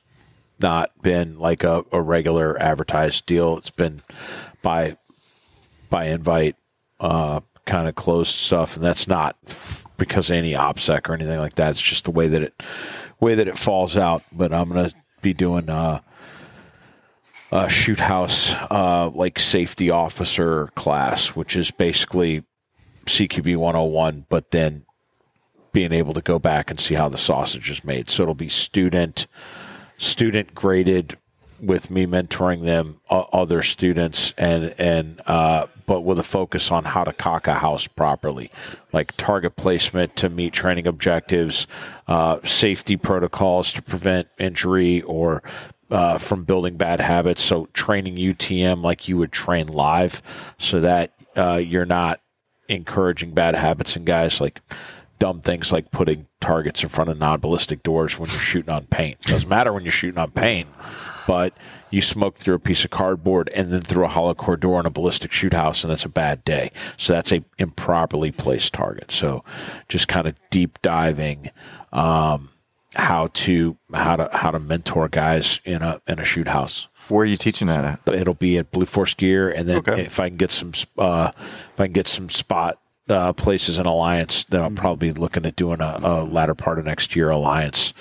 [0.61, 3.59] not been like a, a regular advertised deal.
[3.59, 4.03] It's been
[4.63, 4.97] by
[5.91, 6.57] by invite,
[7.01, 11.55] uh, kind of closed stuff, and that's not f- because any OPSEC or anything like
[11.55, 11.71] that.
[11.71, 12.63] It's just the way that it
[13.21, 14.23] way that it falls out.
[14.33, 16.01] But I'm gonna be doing uh,
[17.51, 22.45] a shoot house uh, like safety officer class, which is basically
[23.09, 24.85] CQB 101, but then
[25.73, 28.11] being able to go back and see how the sausage is made.
[28.11, 29.27] So it'll be student
[29.99, 31.19] student graded
[31.61, 36.85] with me mentoring them uh, other students and and uh, but with a focus on
[36.85, 38.51] how to cock a house properly
[38.93, 41.67] like target placement to meet training objectives
[42.07, 45.43] uh, safety protocols to prevent injury or
[45.91, 50.23] uh, from building bad habits so training UTM like you would train live
[50.59, 52.21] so that uh, you're not
[52.69, 54.61] encouraging bad habits in guys like
[55.19, 59.21] dumb things like putting targets in front of non-ballistic doors when you're shooting on paint.
[59.23, 60.69] Doesn't matter when you're shooting on paint.
[61.29, 61.53] but
[61.91, 64.87] you smoke through a piece of cardboard and then through a hollow core door in
[64.87, 66.73] a ballistic shoot house, and that's a bad day.
[66.97, 69.11] So that's a improperly placed target.
[69.11, 69.45] So
[69.89, 71.51] just kind of deep diving.
[71.93, 72.49] Um,
[72.95, 76.89] how to how to how to mentor guys in a in a shoot house.
[77.09, 78.15] Where are you teaching that at?
[78.15, 80.03] It'll be at Blue Force Gear, and then Okay.
[80.03, 82.79] if I can get some uh, if I can get some spot
[83.09, 84.61] uh, places in Alliance, then.
[84.63, 87.95] I'll probably be looking at doing a, a latter part of next year Alliance.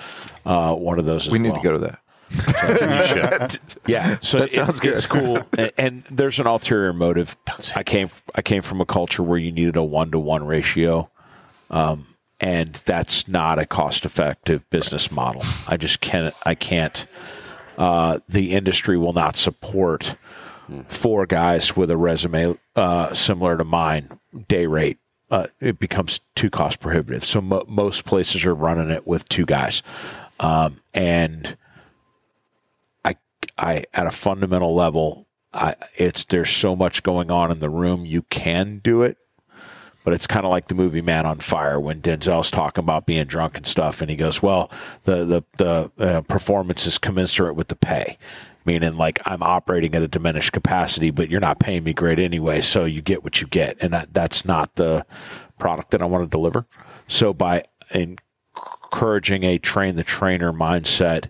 [0.45, 1.27] Uh, one of those.
[1.27, 1.61] As We need well.
[1.61, 1.99] to go to that.
[3.87, 5.09] Yeah, so That it- sounds It's good.
[5.09, 7.37] cool, and, and there's an ulterior motive.
[7.75, 11.09] I came I came from a culture where you needed a one to one ratio,
[11.69, 12.05] um,
[12.41, 15.41] and that's not a cost effective business model.
[15.69, 16.33] I just can't.
[16.45, 17.07] I can't.
[17.78, 20.15] Uh, the industry will not support
[20.88, 24.97] four guys with a resume uh, similar to mine day rate.
[25.30, 27.23] Uh, it becomes too cost prohibitive.
[27.23, 29.84] So mo- most places are running it with two guys,
[30.39, 31.57] um, and
[33.03, 33.15] I,
[33.57, 38.05] I at a fundamental level, I it's there's so much going on in the room.
[38.05, 39.17] You can do it,
[40.07, 43.25] but it's kind of like the movie Man on Fire when Denzel's talking about being
[43.25, 44.71] drunk and stuff, and he goes, "Well,
[45.03, 48.17] the the the uh, performance is commensurate with the pay."
[48.63, 52.61] Meaning, like I'm operating at a diminished capacity, but you're not paying me great anyway,
[52.61, 55.05] so you get what you get, and that, that's not the
[55.59, 56.65] product that I want to deliver.
[57.09, 61.29] So by encouraging a train the trainer mindset,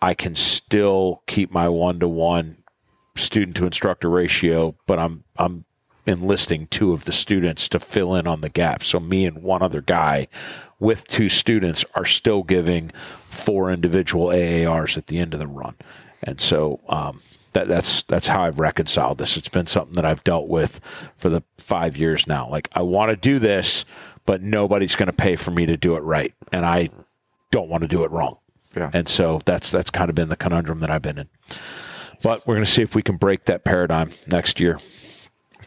[0.00, 2.58] I can still keep my one to one
[3.16, 5.64] student to instructor ratio, but I'm I'm
[6.06, 8.82] enlisting two of the students to fill in on the gap.
[8.82, 10.28] So me and one other guy
[10.78, 15.76] with two students are still giving four individual AARs at the end of the run.
[16.22, 17.20] And so um,
[17.52, 19.36] that, that's that's how I've reconciled this.
[19.36, 20.80] It's been something that I've dealt with
[21.16, 22.48] for the five years now.
[22.48, 23.84] Like I want to do this,
[24.26, 26.90] but nobody's going to pay for me to do it right, and I
[27.50, 28.38] don't want to do it wrong.
[28.76, 28.90] Yeah.
[28.92, 31.28] And so that's that's kind of been the conundrum that I've been in.
[32.22, 34.78] But we're going to see if we can break that paradigm next year.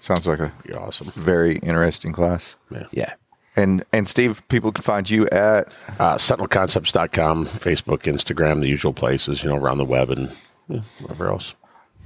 [0.10, 1.08] It sounds like a Be awesome.
[1.22, 2.55] very interesting class.
[2.72, 2.84] Yeah.
[2.91, 3.14] Yeah.
[3.55, 5.68] And and Steve, people can find you at
[5.99, 10.32] Uh, SentinelConcepts.com, Facebook, Instagram, the usual places, you know, around the web and
[10.70, 11.55] yeah, whatever else.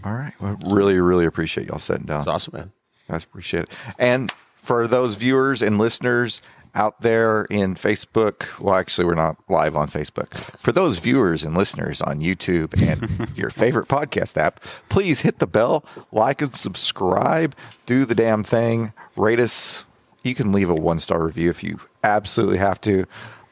[0.03, 0.33] all right.
[0.39, 2.19] Well, really, really appreciate y'all sitting down.
[2.21, 2.71] It's awesome, man.
[3.09, 3.69] I appreciate it.
[3.99, 6.41] And for those viewers and listeners
[6.73, 10.33] out there in Facebook, well, actually, we're not live on Facebook.
[10.59, 15.47] For those viewers and listeners on YouTube and your favorite podcast app, please hit the
[15.47, 17.55] bell, like and subscribe,
[17.85, 19.85] do the damn thing, rate us.
[20.23, 23.05] You can leave a one star review if you absolutely have to,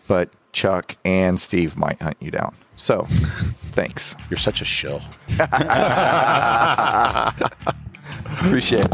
[0.08, 2.56] but Chuck and Steve might hunt you down.
[2.76, 3.06] So,
[3.72, 4.16] thanks.
[4.30, 5.02] You're such a shill.
[8.42, 8.94] Appreciate it.